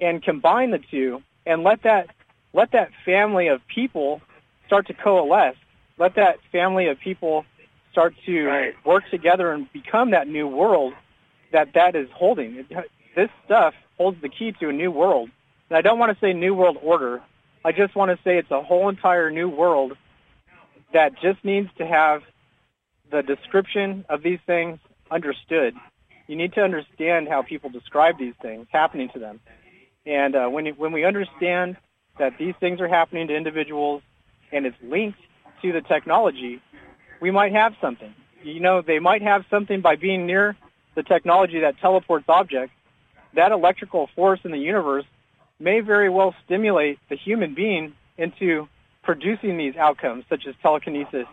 [0.00, 2.10] and combine the two and let that
[2.52, 4.20] let that family of people
[4.66, 5.56] start to coalesce.
[5.98, 7.44] Let that family of people
[7.92, 8.86] start to Right.
[8.86, 10.94] work together and become that new world
[11.50, 12.56] that that is holding.
[12.56, 15.30] It, this stuff holds the key to a new world.
[15.68, 17.20] And I don't want to say new world order.
[17.64, 19.96] I just want to say it's a whole entire new world
[20.92, 22.22] that just needs to have
[23.10, 24.78] the description of these things
[25.10, 25.74] understood.
[26.26, 29.40] You need to understand how people describe these things happening to them.
[30.06, 31.76] And uh, when, you, when we understand
[32.18, 34.02] that these things are happening to individuals
[34.52, 35.18] and it's linked
[35.62, 36.60] to the technology,
[37.20, 38.14] we might have something.
[38.42, 40.56] You know, they might have something by being near
[40.94, 42.74] the technology that teleports objects.
[43.34, 45.04] That electrical force in the universe
[45.60, 48.68] may very well stimulate the human being into
[49.02, 51.26] producing these outcomes, such as telekinesis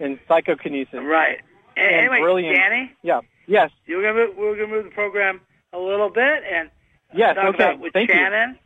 [0.00, 1.00] and psychokinesis.
[1.00, 1.40] Right.
[1.76, 3.20] And anyway, brilliant- Danny, Yeah.
[3.46, 3.70] Yes.
[3.86, 5.40] you're gonna move, we're gonna move the program
[5.72, 6.70] a little bit and
[7.14, 7.34] Yes.
[7.36, 7.64] talk Okay.
[7.64, 8.14] about with Thank you.
[8.16, 8.58] Shannon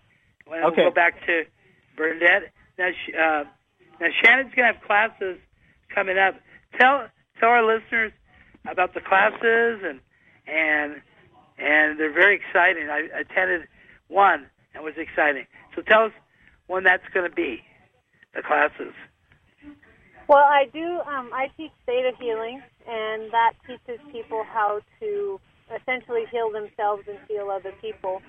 [0.49, 0.61] Okay.
[0.61, 1.45] We'll go back to
[1.97, 2.53] Bernadette.
[2.79, 3.45] Now, sh- uh,
[4.01, 5.39] now Shannon's to have classes
[5.95, 6.35] coming up.
[6.79, 7.07] Tell
[7.41, 8.13] tell our listeners
[8.69, 10.01] about the classes and
[10.47, 11.01] and
[11.59, 12.89] and they're very exciting.
[12.91, 13.69] I attended
[14.09, 15.47] one and was exciting.
[15.75, 16.13] So tell us
[16.67, 17.63] when that's going to be.
[18.35, 18.93] The classes.
[20.29, 21.01] Well, I do.
[21.07, 25.41] Um, I teach theta healing, and that teaches people how to
[25.75, 28.21] essentially heal themselves and heal other people.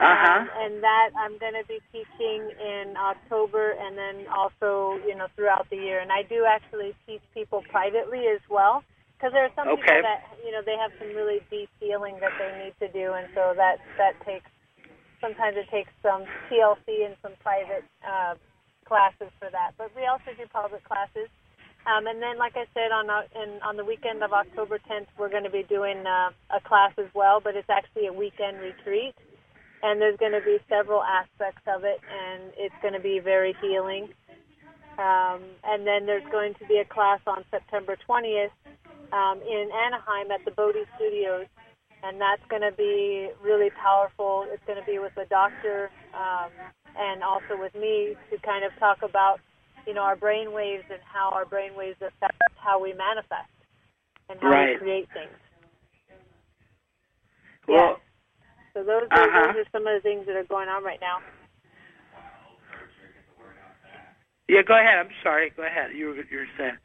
[0.00, 0.40] Uh huh.
[0.42, 5.28] Um, and that I'm going to be teaching in October, and then also, you know,
[5.36, 6.00] throughout the year.
[6.00, 8.84] And I do actually teach people privately as well,
[9.16, 9.82] because there are some Okay.
[9.82, 13.14] people that, you know, they have some really deep healing that they need to do,
[13.14, 14.50] and so that that takes.
[15.20, 18.34] Sometimes it takes some TLC and some private uh,
[18.86, 19.72] classes for that.
[19.78, 21.28] But we also do public classes.
[21.86, 25.08] Um, and then, like I said, on uh, in, on the weekend of October 10th,
[25.18, 28.60] we're going to be doing uh, a class as well, but it's actually a weekend
[28.60, 29.14] retreat.
[29.82, 33.56] And there's going to be several aspects of it, and it's going to be very
[33.60, 34.08] healing.
[34.98, 38.50] Um, and then there's going to be a class on September 20th
[39.12, 41.46] um, in Anaheim at the Bodhi Studios,
[42.02, 44.46] and that's going to be really powerful.
[44.50, 46.52] It's going to be with a doctor um,
[46.96, 49.40] and also with me to kind of talk about,
[49.86, 53.50] you know, our brain waves and how our brain waves affect how we manifest
[54.30, 54.74] and how Right.
[54.74, 55.36] we create things.
[57.68, 58.00] Well,
[58.76, 59.52] So those are, Uh-huh.
[59.56, 61.24] those are some of the things that are going on right now.
[64.48, 64.60] yeah.
[64.68, 65.00] Go ahead.
[65.00, 65.50] I'm sorry.
[65.56, 65.96] Go ahead.
[65.96, 66.76] You were you were saying.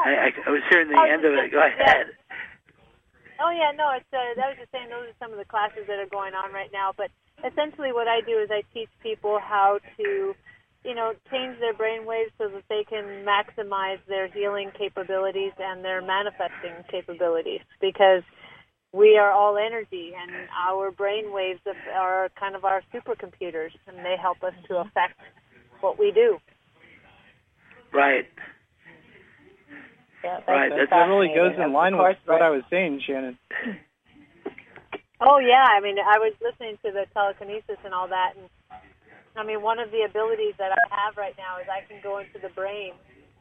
[0.00, 1.52] I, I, I was hearing the Oh, end of it.
[1.52, 2.06] Go ahead.
[3.40, 5.84] Oh yeah, no, it's uh, that was just saying those are some of the classes
[5.88, 6.92] that are going on right now.
[6.96, 7.10] But
[7.44, 10.36] essentially, what I do is I teach people how to,
[10.84, 15.84] you know, change their brain waves so that they can maximize their healing capabilities and
[15.84, 17.60] their manifesting capabilities.
[17.80, 18.22] Because
[18.94, 20.30] we are all energy, and
[20.68, 21.60] our brain waves
[21.92, 25.18] are kind of our supercomputers, and they help us to affect
[25.80, 26.38] what we do.
[27.92, 28.26] Right.
[30.22, 32.42] Yeah, that's Right, that's- That really goes in line with course, what right.
[32.42, 33.38] I was saying, Shannon.
[35.20, 38.50] Oh yeah, I mean, I was listening to the telekinesis and all that, and
[39.36, 42.18] I mean, one of the abilities that I have right now is I can go
[42.18, 42.92] into the brain,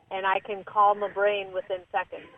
[0.10, 2.30] and I can calm a brain within seconds.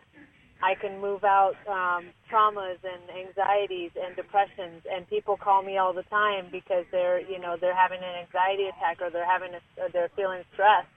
[0.62, 5.92] I can move out um, traumas and anxieties and depressions, and people call me all
[5.92, 9.82] the time because they're, you know, they're having an anxiety attack or they're having, a,
[9.82, 10.88] or they're feeling stressed.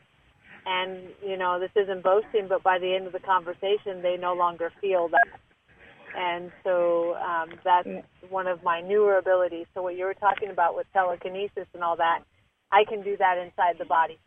[0.65, 4.33] And you know, this isn't boasting, but by the end of the conversation, they no
[4.33, 5.39] longer feel that
[6.15, 7.87] and so um, that's
[8.29, 9.65] one of my newer abilities.
[9.73, 12.23] So what you were talking about with telekinesis and all that,
[12.71, 14.17] I can do that inside the body.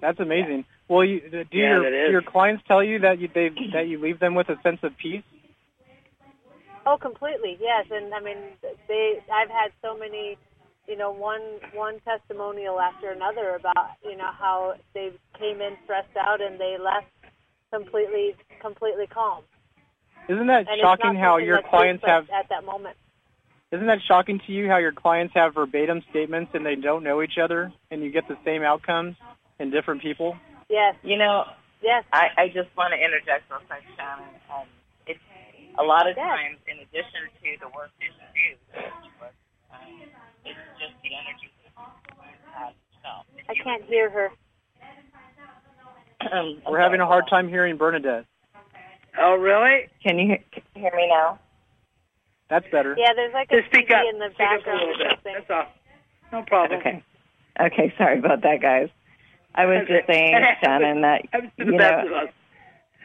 [0.00, 0.64] That's amazing.
[0.88, 2.06] Well, you, do Yeah, your that is.
[2.06, 4.80] do your clients tell you that you they that you leave them with a sense
[4.82, 5.22] of peace?
[6.86, 7.86] Oh, completely, yes.
[7.90, 8.38] And I mean,
[8.88, 9.20] they.
[9.32, 10.38] I've had so many,
[10.86, 11.42] you know, one
[11.74, 16.76] one testimonial after another about you know how they came in stressed out and they
[16.82, 17.06] left
[17.70, 19.44] completely completely calm.
[20.28, 22.24] Isn't that And shocking how your clients have?
[22.30, 22.96] at that moment.
[23.70, 27.20] Isn't that shocking to you how your clients have verbatim statements and they don't know
[27.22, 29.14] each other and you get the same outcomes
[29.58, 30.36] in different people?
[30.68, 31.44] Yes, You know,
[31.82, 32.04] yes.
[32.12, 34.24] I, I just want to interject real quick, Shannon.
[34.52, 34.66] Um,
[35.06, 35.20] it's
[35.78, 36.26] a lot of Yes.
[36.28, 39.32] times, in addition to the work that you do, which
[39.72, 39.80] um,
[40.44, 43.24] it's just the energy that you have yourself.
[43.48, 44.28] I can't hear her.
[46.32, 48.26] Um, We're having a hard time hearing Bernadette.
[49.18, 49.88] Oh, really?
[50.02, 51.38] Can you hear, can you hear me now?
[52.50, 52.94] That's better.
[52.98, 54.04] Yeah, there's like a Just speak TV up.
[54.12, 55.34] in the Speak up a background little bit.
[55.48, 55.66] That's all.
[56.32, 56.80] No problem.
[56.80, 57.02] Okay.
[57.58, 58.88] Okay, sorry about that, guys.
[59.58, 59.94] I was Okay.
[59.96, 61.22] just saying, Shannon, that
[61.58, 62.10] you the best of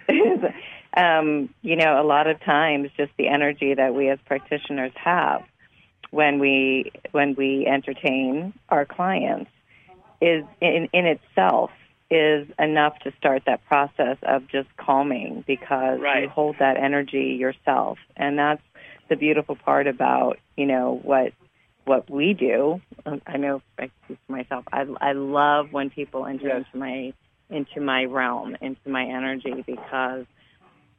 [0.07, 0.53] know,
[0.97, 5.43] um, you know, a lot of times, just the energy that we as practitioners have
[6.11, 9.49] when we when we entertain our clients
[10.21, 11.71] is in in itself
[12.11, 16.23] is enough to start that process of just calming because Right.
[16.23, 18.61] you hold that energy yourself, and that's
[19.09, 21.33] the beautiful part about you know what
[21.85, 22.81] what we do.
[23.05, 24.65] Um, I know I speak for myself.
[24.71, 26.63] I I love when people enter Yes.
[26.65, 27.13] into my
[27.49, 30.25] into my realm, into my energy because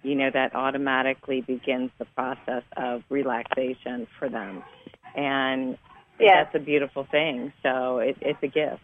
[0.03, 4.63] you know that automatically begins the process of relaxation for them,
[5.15, 5.79] and
[6.21, 6.47] Yes.
[6.47, 7.53] that's a beautiful thing.
[7.63, 8.83] So it, it's a gift.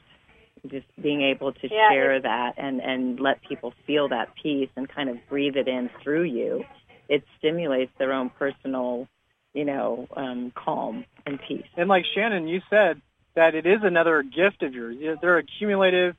[0.70, 4.88] Just being able to Yeah, share that and and let people feel that peace and
[4.88, 6.64] kind of breathe it in through you,
[7.09, 9.07] it stimulates their own personal,
[9.55, 11.66] you know, um, calm and peace.
[11.76, 13.01] And like Shannon, you said
[13.34, 14.96] that it is another gift of yours.
[15.20, 16.16] They're accumulative,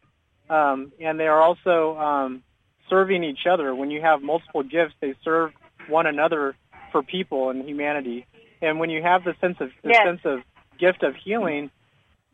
[0.49, 2.43] um, and they are also um,
[2.89, 3.73] serving each other.
[3.73, 5.51] When you have multiple gifts, they serve
[5.87, 6.55] one another
[6.91, 8.25] for people and humanity.
[8.61, 10.05] And when you have the sense of the Yes.
[10.05, 10.41] sense of
[10.79, 11.71] gift of healing,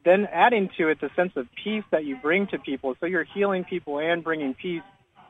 [0.06, 2.96] then adding to it the sense of peace that you bring to people.
[3.00, 4.84] So you're healing people and bringing peace,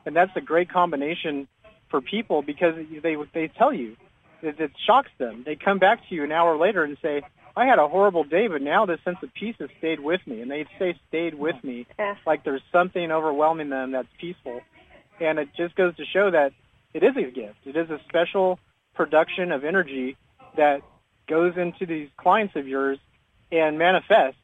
[0.06, 1.48] and that's a great combination
[1.90, 3.96] for people because they they tell you
[4.42, 5.42] it, it shocks them.
[5.44, 7.22] They come back to you an hour later and say,
[7.56, 10.40] "I had a horrible day, but now this sense of peace has stayed with me,"
[10.40, 12.16] and they say "stayed with me," Yeah.
[12.26, 14.60] like there's something overwhelming them that's peaceful,
[15.20, 16.52] and it just goes to show that
[16.94, 17.58] it is a gift.
[17.66, 18.58] It is a special
[18.94, 20.16] production of energy
[20.56, 20.82] that
[21.26, 22.98] goes into these clients of yours
[23.52, 24.40] and manifests,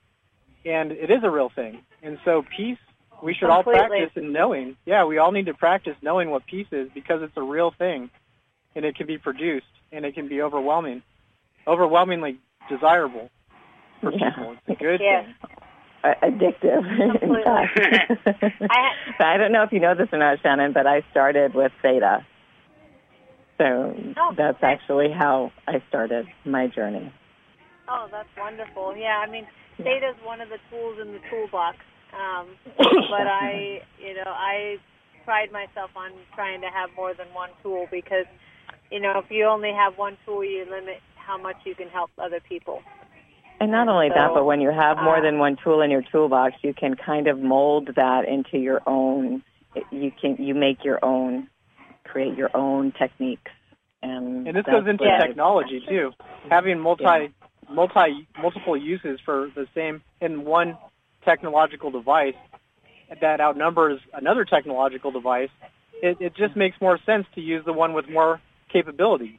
[0.64, 1.80] and it is a real thing.
[2.02, 2.78] And so peace,
[3.22, 4.76] we should all practice in knowing.
[4.84, 8.10] Yeah, we all need to practice knowing what peace is because it's a real thing,
[8.76, 11.02] and it can be produced, and it can be overwhelming,
[11.66, 13.30] overwhelmingly desirable
[14.00, 14.30] for Yeah.
[14.30, 14.52] people.
[14.66, 15.24] It's a good Yes.
[15.24, 15.34] thing.
[16.04, 17.22] Addictive.
[17.22, 18.70] in fact.
[18.70, 21.72] I, I don't know if you know this or not, Shannon, but I started with
[21.80, 22.26] Theta.
[23.58, 24.66] So Oh, that's okay.
[24.66, 27.10] actually how I started my journey.
[27.88, 28.96] oh, that's wonderful.
[28.96, 29.46] Yeah, I mean,
[29.78, 31.78] Theta is one of the tools in the toolbox.
[32.12, 34.76] Um, but I, you know, I
[35.24, 38.26] pride myself on trying to have more than one tool because,
[38.90, 42.10] you know, if you only have one tool, you limit how much you can help
[42.18, 42.82] other people.
[43.60, 46.02] And not only that, but when you have more uh, than one tool in your
[46.02, 49.42] toolbox, you can kind of mold that into your own.
[49.90, 51.48] You can you make your own,
[52.04, 53.52] create your own techniques,
[54.02, 56.12] and And this goes into what technology too.
[56.50, 57.32] Having multi,
[57.70, 60.76] multi, multiple uses for the same in one
[61.24, 62.34] technological device
[63.20, 65.50] that outnumbers another technological device,
[66.02, 68.40] it, it just makes more sense to use the one with more
[68.74, 69.38] capabilities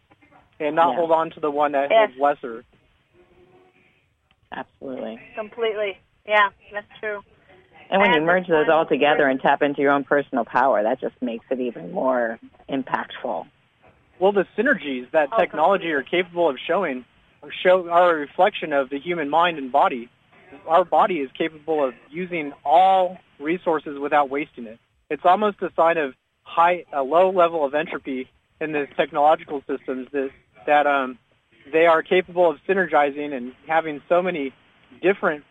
[0.60, 0.96] and not Yeah.
[0.96, 2.10] hold on to the one that Yes.
[2.12, 2.64] is lesser.
[4.52, 5.20] Absolutely.
[5.36, 5.98] Completely.
[6.26, 7.22] Yeah, that's true.
[7.90, 10.82] And when I you merge those all together and tap into your own personal power,
[10.82, 13.46] that just makes it even more impactful.
[14.20, 17.06] Well, the synergies that Oh, technology are capable of showing
[17.44, 20.10] are, show, are a reflection of the human mind and body.
[20.68, 24.80] Our body is capable of using all resources without wasting it.
[25.10, 28.30] It's almost a sign of high, a low level of entropy
[28.62, 30.32] in the technological systems that
[30.66, 31.18] that um,
[31.72, 34.54] they are capable of synergizing and having so many
[35.02, 35.44] different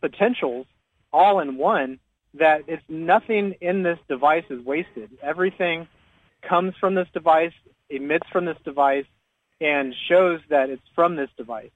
[0.00, 0.66] potentials
[1.12, 1.98] all in one
[2.34, 5.10] that it's nothing in this device is wasted.
[5.22, 5.88] Everything
[6.42, 7.52] comes from this device,
[7.88, 9.06] emits from this device,
[9.60, 11.70] and shows that it's from this device.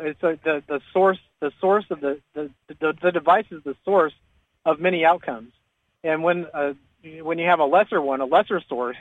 [0.00, 3.76] It's a, the the source the source of the the, the the device is the
[3.84, 4.14] source
[4.64, 5.52] of many outcomes.
[6.02, 6.74] And when uh,
[7.22, 8.96] when you have a lesser one, a lesser source,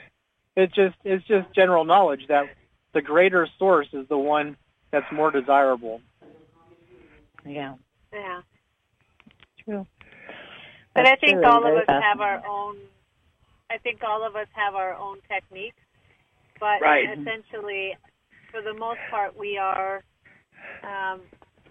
[0.57, 2.45] it just it's just general knowledge that
[2.93, 4.57] the greater source is the one
[4.91, 6.01] that's more desirable.
[7.45, 7.75] Yeah.
[8.11, 8.41] Yeah.
[9.63, 9.85] True.
[10.95, 12.77] But That's I think true, all and of very us have our own.
[13.69, 15.77] I think all of us have our own techniques,
[16.59, 17.07] but Right.
[17.17, 17.95] essentially,
[18.49, 20.03] for the most part, we are.
[20.83, 21.21] Um,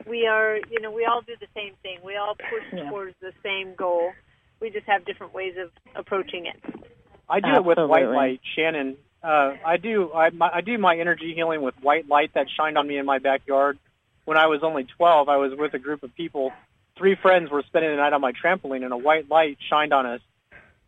[0.06, 1.98] we are, you know, we all do the same thing.
[2.04, 2.88] We all push Yeah.
[2.88, 4.12] towards the same goal.
[4.60, 6.85] We just have different ways of approaching it.
[7.28, 8.96] I do it with white light, Shannon.
[9.22, 12.78] Uh, I do I, my, I do my energy healing with white light that shined
[12.78, 13.78] on me in my backyard.
[14.24, 16.52] When I was only 12, I was with a group of people.
[16.96, 20.06] Three friends were spending the night on my trampoline, and a white light shined on
[20.06, 20.20] us.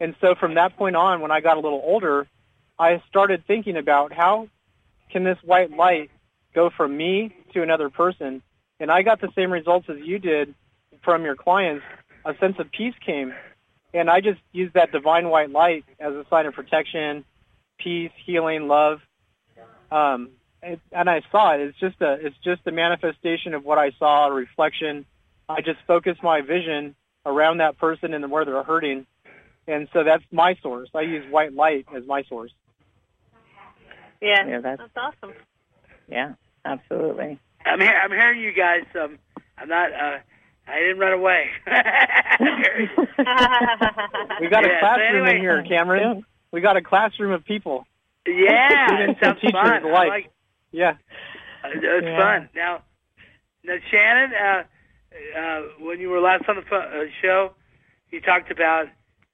[0.00, 2.26] And so from that point on, when I got a little older,
[2.78, 4.48] I started thinking about how
[5.10, 6.10] can this white light
[6.54, 8.42] go from me to another person.
[8.80, 10.54] And I got the same results as you did
[11.02, 11.84] from your clients.
[12.24, 13.34] A sense of peace came
[13.94, 17.24] and I just use that divine white light as a sign of protection,
[17.78, 19.00] peace, healing, love.
[19.90, 20.30] Um,
[20.62, 21.60] and, and I saw it.
[21.60, 25.06] It's just a it's just a manifestation of what I saw, a reflection.
[25.48, 29.06] I just focus my vision around that person and where they're hurting,
[29.66, 30.90] and so that's my source.
[30.94, 32.52] I use white light as my source.
[34.20, 35.34] Yeah, Yeah, that's- that's awesome.
[36.08, 36.32] Yeah.
[36.64, 37.38] Absolutely.
[37.64, 37.96] I'm here.
[38.02, 38.84] I'm hearing you guys.
[39.00, 39.18] Um,
[39.56, 39.92] I'm not.
[39.92, 40.18] Uh,
[40.68, 41.48] I didn't run away.
[44.40, 46.24] We got Yeah, a so classroom anyway- in here, Cameron.
[46.52, 47.86] We got a classroom of people.
[48.26, 49.84] yeah, it Students and teachers fun.
[49.84, 50.08] Alike.
[50.08, 50.30] like.
[50.70, 50.90] Yeah.
[51.64, 52.18] Uh, it's Yeah.
[52.18, 52.48] fun.
[52.54, 52.82] Now,
[53.64, 54.62] now, Shannon, uh,
[55.38, 57.52] uh, when you were last on the pho- uh, show,
[58.10, 58.86] you talked about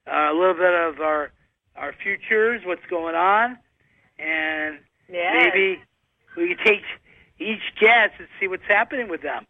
[0.06, 1.30] uh, a little bit of our
[1.76, 3.58] our futures, what's going on,
[4.18, 4.78] and
[5.08, 5.32] yeah.
[5.38, 5.80] maybe
[6.36, 6.82] we could take
[7.38, 9.44] each guest and see what's happening with them.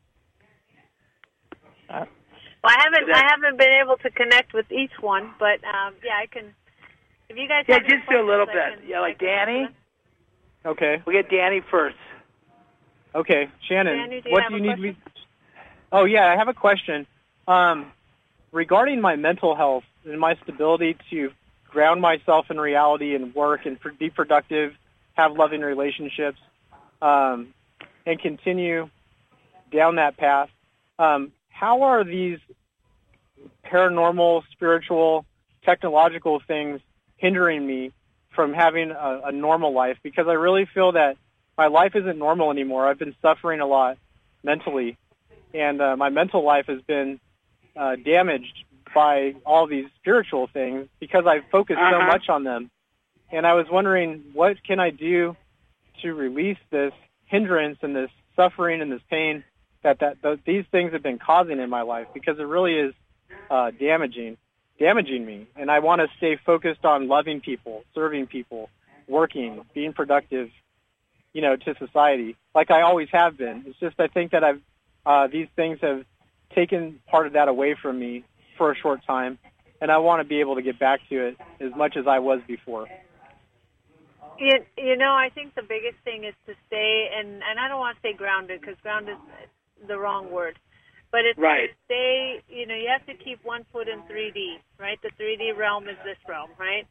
[1.90, 2.04] Uh,
[2.62, 3.06] Well, I haven't.
[3.08, 6.54] That- I haven't been able to connect with each one, but um, yeah, I can.
[7.28, 8.54] If you guys Yeah, have just do a little bit.
[8.54, 9.68] can- Yeah, like Danny.
[10.66, 11.02] Okay.
[11.06, 11.96] We get Danny first.
[13.14, 14.82] Okay, Shannon, Danny, do you what have do a you need question?
[14.82, 14.96] me?
[15.92, 17.06] Oh yeah, I have a question.
[17.46, 17.92] Um,
[18.50, 21.30] regarding my mental health and my stability to
[21.70, 24.74] ground myself in reality and work and pr- be productive,
[25.14, 26.38] have loving relationships,
[27.02, 27.52] um,
[28.06, 28.88] and continue
[29.70, 30.48] down that path.
[30.98, 32.38] Um, how are these
[33.64, 35.24] paranormal, spiritual,
[35.64, 36.80] technological things
[37.16, 37.92] hindering me
[38.34, 39.96] from having a, a normal life?
[40.02, 41.16] Because I really feel that
[41.56, 42.88] my life isn't normal anymore.
[42.88, 43.98] I've been suffering a lot
[44.42, 44.98] mentally,
[45.54, 47.20] and uh, my mental life has been
[47.76, 52.06] uh, damaged by all these spiritual things because I focus so Uh-huh.
[52.06, 52.70] much on them.
[53.30, 55.36] And I was wondering, what can I do
[56.02, 56.92] to release this
[57.26, 59.44] hindrance and this suffering and this pain
[59.84, 62.08] that that th- these things have been causing in my life?
[62.12, 62.94] Because it really is
[63.48, 64.36] uh, damaging,
[64.78, 65.46] damaging me.
[65.54, 68.68] And I want to stay focused on loving people, serving people,
[69.06, 70.50] working, being productive,
[71.32, 73.64] you know, to society, like I always have been.
[73.66, 74.60] It's just I think that I've
[75.06, 76.04] uh, these things have
[76.54, 78.24] taken part of that away from me
[78.56, 79.38] for a short time,
[79.80, 82.20] and I want to be able to get back to it as much as I
[82.20, 82.88] was before.
[84.38, 87.80] You, you know, I think the biggest thing is to stay, and and I don't
[87.80, 89.16] want to say grounded because grounded
[89.88, 90.58] the wrong word,
[91.12, 91.70] but it's Right.
[91.70, 92.42] to stay.
[92.48, 94.98] You know, you have to keep one foot in 3D, right?
[95.02, 96.86] The 3D realm is this realm, right?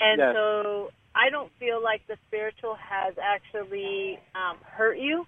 [0.00, 0.32] And Yes.
[0.32, 5.26] so I don't feel like the spiritual has actually um, hurt you.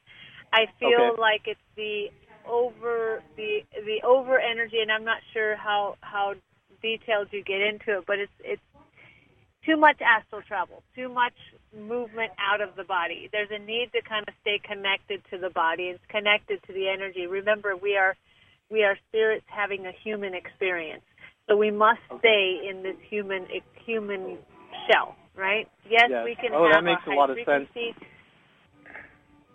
[0.52, 1.18] I feel Okay.
[1.18, 2.06] like it's the
[2.48, 6.34] over the the over energy, and I'm not sure how how
[6.82, 8.62] detailed you get into it, but it's it's
[9.64, 11.34] too much astral travel, too much
[11.76, 13.28] movement out of the body.
[13.32, 16.88] There's a need to kind of stay connected to the body and connected to the
[16.88, 17.26] energy.
[17.26, 18.16] Remember, we are
[18.70, 21.04] we are spirits having a human experience,
[21.48, 23.46] so we must stay in this human
[23.84, 24.38] human
[24.88, 25.68] shell, right?
[25.88, 26.24] Yes, Yes.
[26.24, 27.68] we can Oh, that makes a high lot of sense.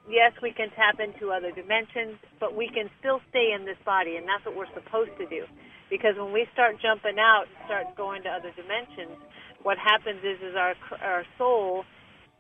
[0.08, 4.16] Yes, we can tap into other dimensions, but we can still stay in this body,
[4.16, 5.44] and that's what we're supposed to do.
[5.90, 9.20] Because when we start jumping out and start going to other dimensions,
[9.64, 11.84] what happens is is our our soul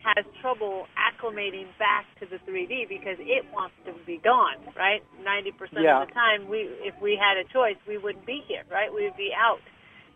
[0.03, 5.01] has trouble acclimating back to the 3D because it wants to be gone, right?
[5.25, 6.01] 90% Yeah.
[6.01, 8.93] of the time, we if we had a choice, we wouldn't be here, right?
[8.93, 9.61] We would be out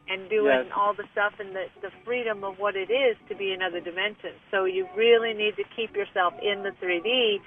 [0.07, 0.71] and doing Yes.
[0.75, 3.79] all the stuff and the, the freedom of what it is to be in other
[3.79, 4.37] dimensions.
[4.49, 7.41] So you really need to keep yourself in the 3D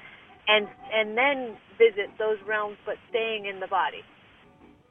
[0.49, 4.03] and and then visit those realms, but staying in the body.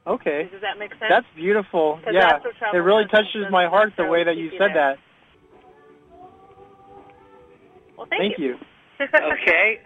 [0.06, 0.50] Okay.
[0.52, 1.10] Does that make sense?
[1.10, 2.00] That's beautiful.
[2.12, 4.96] Yeah, travel it really touches my heart the way that you you said there.
[4.96, 4.98] that.
[7.98, 8.56] Well, thank, Thank you.
[9.02, 9.80] Okay.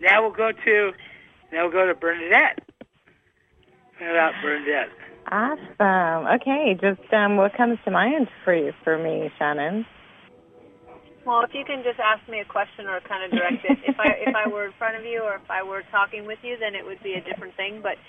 [0.00, 0.92] now we'll go to
[1.52, 2.58] now we'll go to Bernadette.
[3.98, 4.88] Find out Bernadette.
[5.30, 6.26] Awesome.
[6.40, 9.84] Okay, just um, what comes to mind for you, for me, Shannon?
[11.26, 13.78] Well, if you can just ask me a question or kind of direct it.
[13.86, 16.38] if I if I were in front of you or if I were talking with
[16.42, 17.82] you, then it would be a different thing.
[17.82, 18.00] But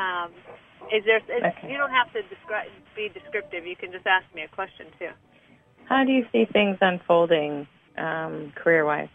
[0.00, 0.32] um,
[0.92, 1.18] is there?
[1.18, 1.70] Is, Okay.
[1.70, 3.66] You don't have to describe be descriptive.
[3.66, 5.14] You can just ask me a question too.
[5.88, 7.66] How do you see things unfolding
[8.00, 9.08] um, career-wise?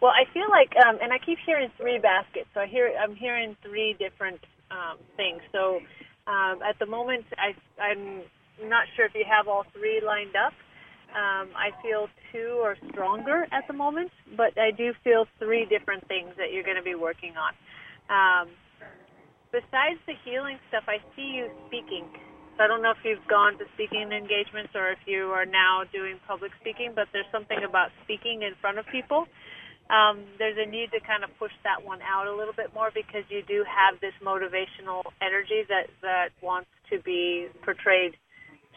[0.00, 2.46] Well, I feel like, um, and I keep hearing three baskets.
[2.54, 5.42] So I hear I'm hearing three different um, things.
[5.52, 5.80] So
[6.26, 8.22] um, at the moment, I, I'm
[8.68, 10.52] not sure if you have all three lined up.
[11.10, 16.06] Um, I feel two are stronger at the moment, but I do feel three different
[16.06, 17.52] things that you're going to be working on.
[18.12, 18.48] Um,
[19.50, 22.04] besides the healing stuff, I see you speaking.
[22.60, 26.18] I don't know if you've gone to speaking engagements or if you are now doing
[26.26, 29.26] public speaking, but there's something about speaking in front of people
[29.90, 32.90] um, there's a need to kind of push that one out a little bit more
[32.92, 38.12] because you do have this motivational energy that that wants to be portrayed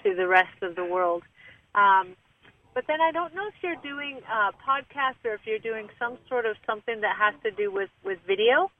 [0.03, 1.23] to the rest of the world.
[1.75, 2.15] Um,
[2.73, 4.21] but then I don't know if you're doing
[4.65, 8.19] podcasts or if you're doing some sort of something that has to do with with
[8.25, 8.71] video.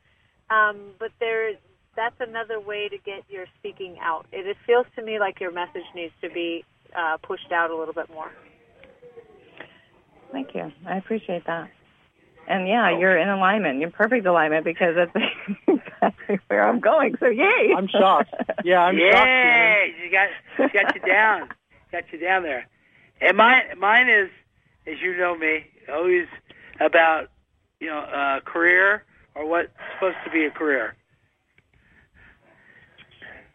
[0.49, 1.51] Um, but there,
[1.95, 4.25] that's another way to get your speaking out.
[4.31, 6.63] It, it feels to me like your message needs to be
[6.95, 8.31] uh, pushed out a little bit more.
[10.31, 10.71] Thank you.
[10.85, 11.69] I appreciate that.
[12.47, 13.79] And yeah, you're in alignment.
[13.79, 15.11] You're in perfect alignment because that's
[15.67, 17.15] exactly where I'm going.
[17.19, 17.73] So yay!
[17.75, 18.33] I'm shocked.
[18.63, 19.13] Yeah, I'm shocked.
[19.13, 19.77] Shannon.
[19.77, 19.95] Yay!
[20.01, 21.49] She got she got you down.
[21.91, 22.67] Got you down there.
[23.21, 24.29] And mine mine is,
[24.87, 26.27] as you know me, always
[26.79, 27.27] about
[27.79, 29.03] you know uh, career
[29.35, 30.95] or what's supposed to be a career.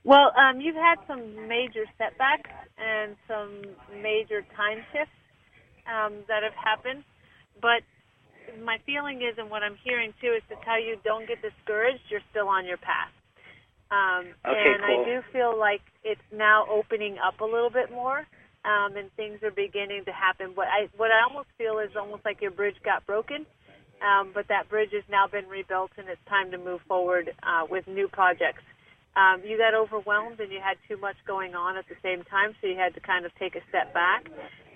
[0.07, 3.61] Well, um, you've had some major setbacks and some
[4.01, 5.19] major time shifts
[5.91, 7.03] um, that have happened,
[7.61, 7.83] but
[8.63, 12.07] my feeling is, and what I'm hearing too, is to tell you don't get discouraged.
[12.09, 13.11] You're still on your path.
[13.91, 15.03] Um, Okay, and cool.
[15.03, 18.23] I do feel like it's now opening up a little bit more,
[18.65, 20.53] um, and things are beginning to happen.
[20.55, 23.47] What I what I almost feel is almost like your bridge got broken,
[24.03, 27.67] um, but that bridge has now been rebuilt, and it's time to move forward uh,
[27.69, 28.63] with new projects.
[29.17, 32.55] Um, you got overwhelmed and you had too much going on at the same time,
[32.61, 34.29] so you had to kind of take a step back.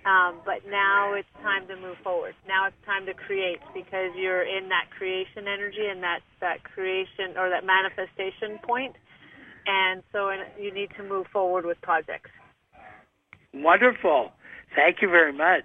[0.06, 2.34] Um, but now it's time to move forward.
[2.48, 7.36] Now it's time to create because you're in that creation energy and that that creation
[7.36, 8.96] or that manifestation point,
[9.66, 12.30] and so you need to move forward with projects.
[13.52, 14.32] Wonderful.
[14.74, 15.64] Thank you very much.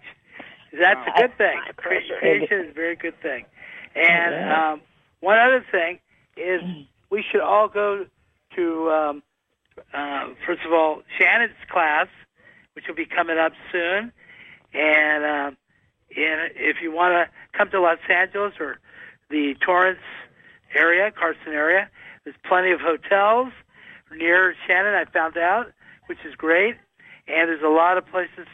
[0.78, 1.58] That's a good thing.
[1.78, 2.18] Creation
[2.52, 3.46] is a very good thing.
[3.96, 4.82] And um,
[5.22, 6.00] one other thing
[6.36, 6.62] is
[7.10, 8.06] we should all go
[8.56, 9.24] to, um,
[9.94, 12.08] uh, first of all, Shannon's class,
[12.74, 14.12] which will be coming up soon.
[14.74, 15.58] And, um,
[16.16, 18.80] and if you want to come to Los Angeles or
[19.30, 20.00] the Torrance
[20.76, 21.90] area, Carson area,
[22.24, 23.54] there's plenty of hotels
[24.12, 25.68] near Shannon, I found out,
[26.08, 26.76] which is great.
[27.28, 28.48] And there's a lot of places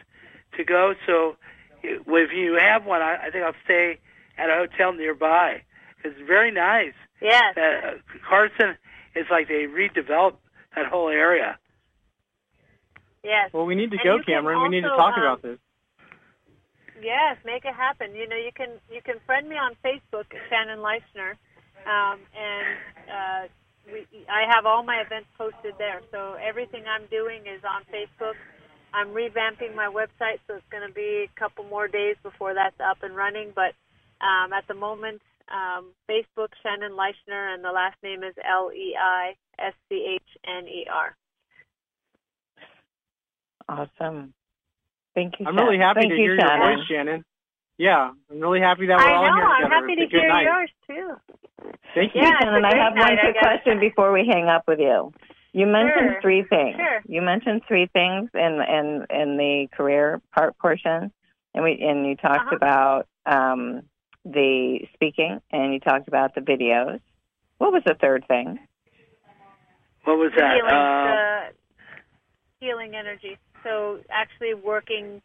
[0.57, 0.93] to go.
[1.05, 1.35] So
[1.83, 3.99] if you have one, I, I think I'll stay
[4.37, 5.61] at a hotel nearby.
[6.03, 6.93] It's very nice.
[7.21, 7.55] Yes.
[7.57, 7.97] Uh,
[8.27, 8.77] Carson
[9.15, 10.37] is like they redeveloped
[10.75, 11.57] that whole area.
[13.23, 13.51] Yes.
[13.53, 14.63] Well, we need to And go, you can Cameron.
[14.63, 15.59] we need to talk um, about this.
[17.01, 18.15] Yes, make it happen.
[18.15, 21.33] You know, you can you can friend me on Facebook, Shannon Leischner,
[21.85, 22.77] um, and
[23.09, 23.47] uh,
[23.91, 26.01] we, I have all my events posted there.
[26.11, 28.35] So everything I'm doing is on Facebook.
[28.93, 32.79] I'm revamping my website, so it's going to be a couple more days before that's
[32.79, 33.51] up and running.
[33.55, 33.73] But
[34.23, 35.21] um, at the moment,
[35.53, 40.37] um, Facebook Shannon Leischner, and the last name is L E I S C H
[40.47, 41.15] N E R.
[43.69, 44.33] Awesome.
[45.15, 45.45] Thank you.
[45.47, 46.61] I'm really happy Thank to you, hear Shannon.
[46.67, 47.25] your voice, Shannon.
[47.77, 49.35] Yeah, I'm really happy that we're I all know.
[49.35, 50.43] here I'm happy to hear night.
[50.43, 51.15] yours too.
[51.95, 52.21] Thank you.
[52.21, 54.47] Yeah, Shannon, it's a I great have one night, I quick question before we hang
[54.47, 55.11] up with you.
[55.53, 56.21] You mentioned Sure.
[56.21, 56.75] three things.
[56.77, 57.01] Sure.
[57.07, 61.11] You mentioned three things in in in the career part portion,
[61.53, 62.55] and we and you talked Uh-huh.
[62.55, 63.81] about um,
[64.25, 66.99] the speaking, and you talked about the videos.
[67.57, 68.59] What was the third thing?
[70.03, 70.55] What was that?
[70.55, 71.53] healing, Um,
[72.59, 73.37] the healing energy.
[73.63, 75.21] So actually working,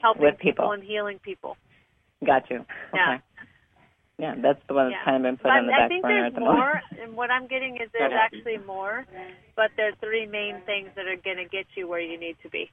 [0.00, 0.70] helping With people.
[0.72, 1.56] and healing people.
[2.24, 2.60] Got you.
[2.60, 2.94] Okay.
[2.94, 3.18] Yeah.
[4.16, 5.04] Yeah, that's the one that's Yeah.
[5.04, 6.54] kind of been put But on the I back think burner there's at the more,
[6.54, 6.84] moment.
[7.00, 9.04] and what I'm getting is there's actually more,
[9.56, 12.48] but there's three main things that are going to get you where you need to
[12.48, 12.70] be.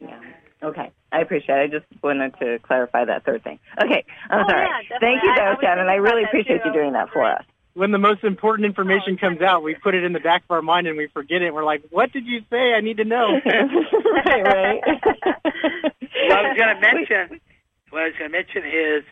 [0.00, 0.20] Yeah.
[0.64, 0.90] Okay.
[1.12, 1.62] I appreciate it.
[1.62, 3.58] I just wanted to clarify that third thing.
[3.82, 4.04] Okay.
[4.30, 4.66] I'm Oh, sorry.
[4.90, 4.98] yeah.
[4.98, 6.68] Thank you, I- I though, was I really appreciate too.
[6.70, 7.44] you doing that for us.
[7.74, 10.50] When the most important information Oh, comes out, we put it in the back of
[10.52, 11.52] our mind and we forget it.
[11.52, 12.72] We're like, "What did you say?
[12.72, 14.80] I need to know." right, right.
[15.44, 17.40] what I was going to mention,
[17.90, 19.04] what I was going to mention is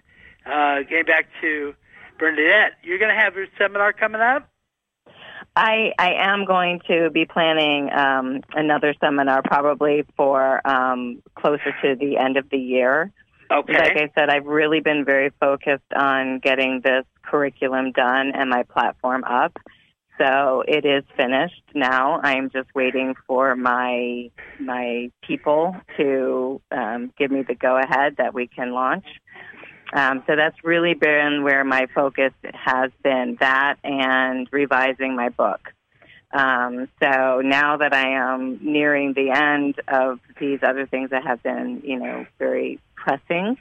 [0.46, 1.74] uh, getting back to
[2.20, 2.74] Bernadette.
[2.84, 4.48] You're going to have your seminar coming up.
[5.55, 11.94] I I am going to be planning um, another seminar probably for um, closer to
[11.94, 13.12] the end of the year.
[13.50, 13.72] Okay.
[13.74, 18.62] Like I said, I've really been very focused on getting this curriculum done and my
[18.62, 19.57] platform up.
[20.18, 22.20] So it is finished now.
[22.22, 28.16] I am just waiting for my my people to um, give me the go ahead
[28.18, 29.07] that we can launch.
[29.93, 35.72] Um, so that's really been where my focus has been that and revising my book.
[36.32, 41.43] Um, so now that I am nearing the end of these other things that have
[41.43, 43.59] been, you know, very pressing,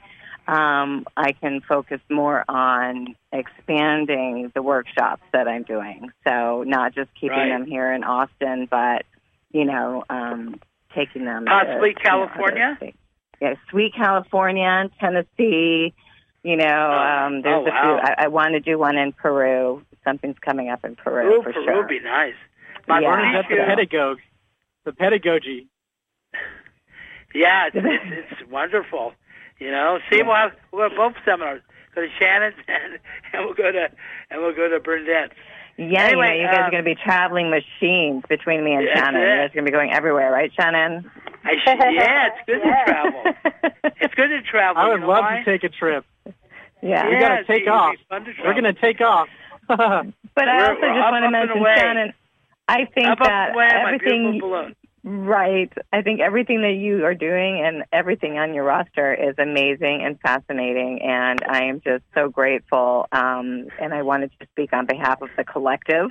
[0.48, 6.10] um, I can focus more on expanding the workshops that I'm doing.
[6.26, 7.48] So not just keeping Right.
[7.50, 9.04] them here in Austin, but
[9.52, 10.58] you know, um,
[10.94, 12.78] taking them Possibly to, you know, California?
[13.40, 15.94] yeah, sweet California, Tennessee.
[16.42, 17.72] You know, um, there's oh, a few.
[18.02, 19.82] I, I want to do one in Peru.
[20.04, 21.76] Something's coming up in Peru Ooh, for Peru sure.
[21.76, 22.34] would be nice.
[22.88, 23.08] My Yeah.
[23.08, 24.18] Or is that the teacher- pedagogue?
[24.84, 25.68] The pedagogy.
[27.34, 29.14] Yeah, it's, it's, it's wonderful.
[29.58, 31.62] You know, see, we'll have we'll have both seminars.
[31.94, 32.98] Go to Shannon's and,
[33.32, 33.88] and we'll go to
[34.30, 35.32] and we'll go to Bernadette's.
[35.78, 38.74] Yeah, Anyway, you know, you guys um, are going to be traveling machines between me
[38.74, 39.20] and That's Shannon.
[39.22, 41.10] You guys are going to be going everywhere, right, Shannon?
[41.44, 42.84] I sh- yeah, it's good Yeah.
[42.84, 43.22] to travel.
[44.00, 44.82] It's good to travel.
[44.82, 45.38] I you would know love why?
[45.38, 46.04] to take a trip.
[46.82, 47.06] yeah.
[47.06, 47.94] We Yeah, gotta it's- take it'd be off.
[48.08, 49.28] fun to We're gonna take off.
[49.68, 51.74] But I We're- also just want to mention, away.
[51.76, 52.12] Shannon,
[52.68, 54.74] I think Up, up, that away, everything.
[55.04, 55.70] Right.
[55.92, 60.18] I think everything that you are doing and everything on your roster is amazing and
[60.20, 63.06] fascinating, and I am just so grateful.
[63.12, 66.10] Um, and I wanted to speak on behalf of the collective,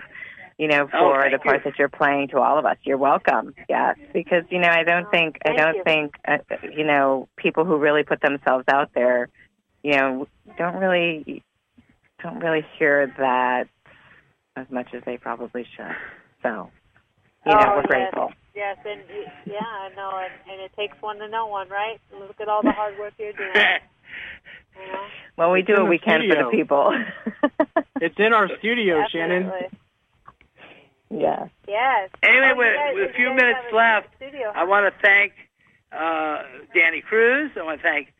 [0.62, 1.72] you know, Oh, for thank the part you.
[1.72, 2.78] that you're playing to all of us.
[2.84, 3.56] You're welcome.
[3.68, 5.84] Yes, because you know, I don't think I don't you.
[5.84, 6.38] think uh,
[6.78, 9.30] you know people who really put themselves out there,
[9.82, 10.28] you know,
[10.60, 11.42] don't really
[12.22, 13.66] don't really hear that
[14.56, 15.96] as much as they probably should.
[16.44, 16.70] So,
[17.46, 17.88] you know, Oh, we're yes.
[17.88, 18.32] grateful.
[18.54, 19.02] Yes, and
[19.46, 22.00] yeah, I know, and, and it takes one to know one, right?
[22.20, 23.52] Look at all the hard work you're doing.
[24.76, 25.00] You know?
[25.38, 26.94] Well, we It's do what the we can for the people.
[28.02, 29.44] It's in our studio, Shannon.
[29.44, 29.68] Definitely.
[29.72, 29.81] yeah.
[31.12, 31.50] Yes.
[31.68, 32.10] Yes.
[32.24, 34.08] Anyway, you with, guys- with a few minutes left,
[34.56, 35.34] I want to thank
[35.92, 36.44] uh,
[36.74, 37.52] Danny Cruz.
[37.58, 38.14] I want to thank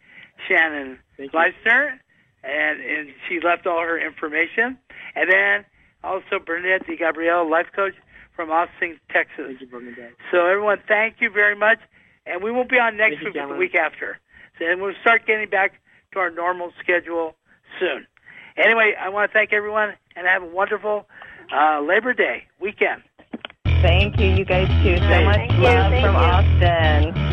[0.48, 1.32] Shannon Thank.
[1.32, 2.00] Leischner,
[2.44, 4.78] and, and she left all her information.
[5.16, 5.66] And then
[6.04, 7.94] also Bernadette Di Gabriele, life coach
[8.36, 9.46] from Austin, Texas.
[9.48, 10.14] Thank you, Bernadette.
[10.32, 11.80] So everyone, thank you very much.
[12.26, 14.20] And we won't be on next Thank you, week, but the week after.
[14.60, 15.82] So, and we'll start getting back
[16.14, 17.36] to our normal schedule
[17.80, 18.06] soon.
[18.58, 21.08] Anyway, I want to thank everyone and have a wonderful
[21.54, 23.04] uh, Labor Day weekend.
[23.82, 24.98] Thank you, you guys too.
[24.98, 25.64] So much you.
[25.64, 26.22] love Thank from you.
[26.22, 27.31] Austin.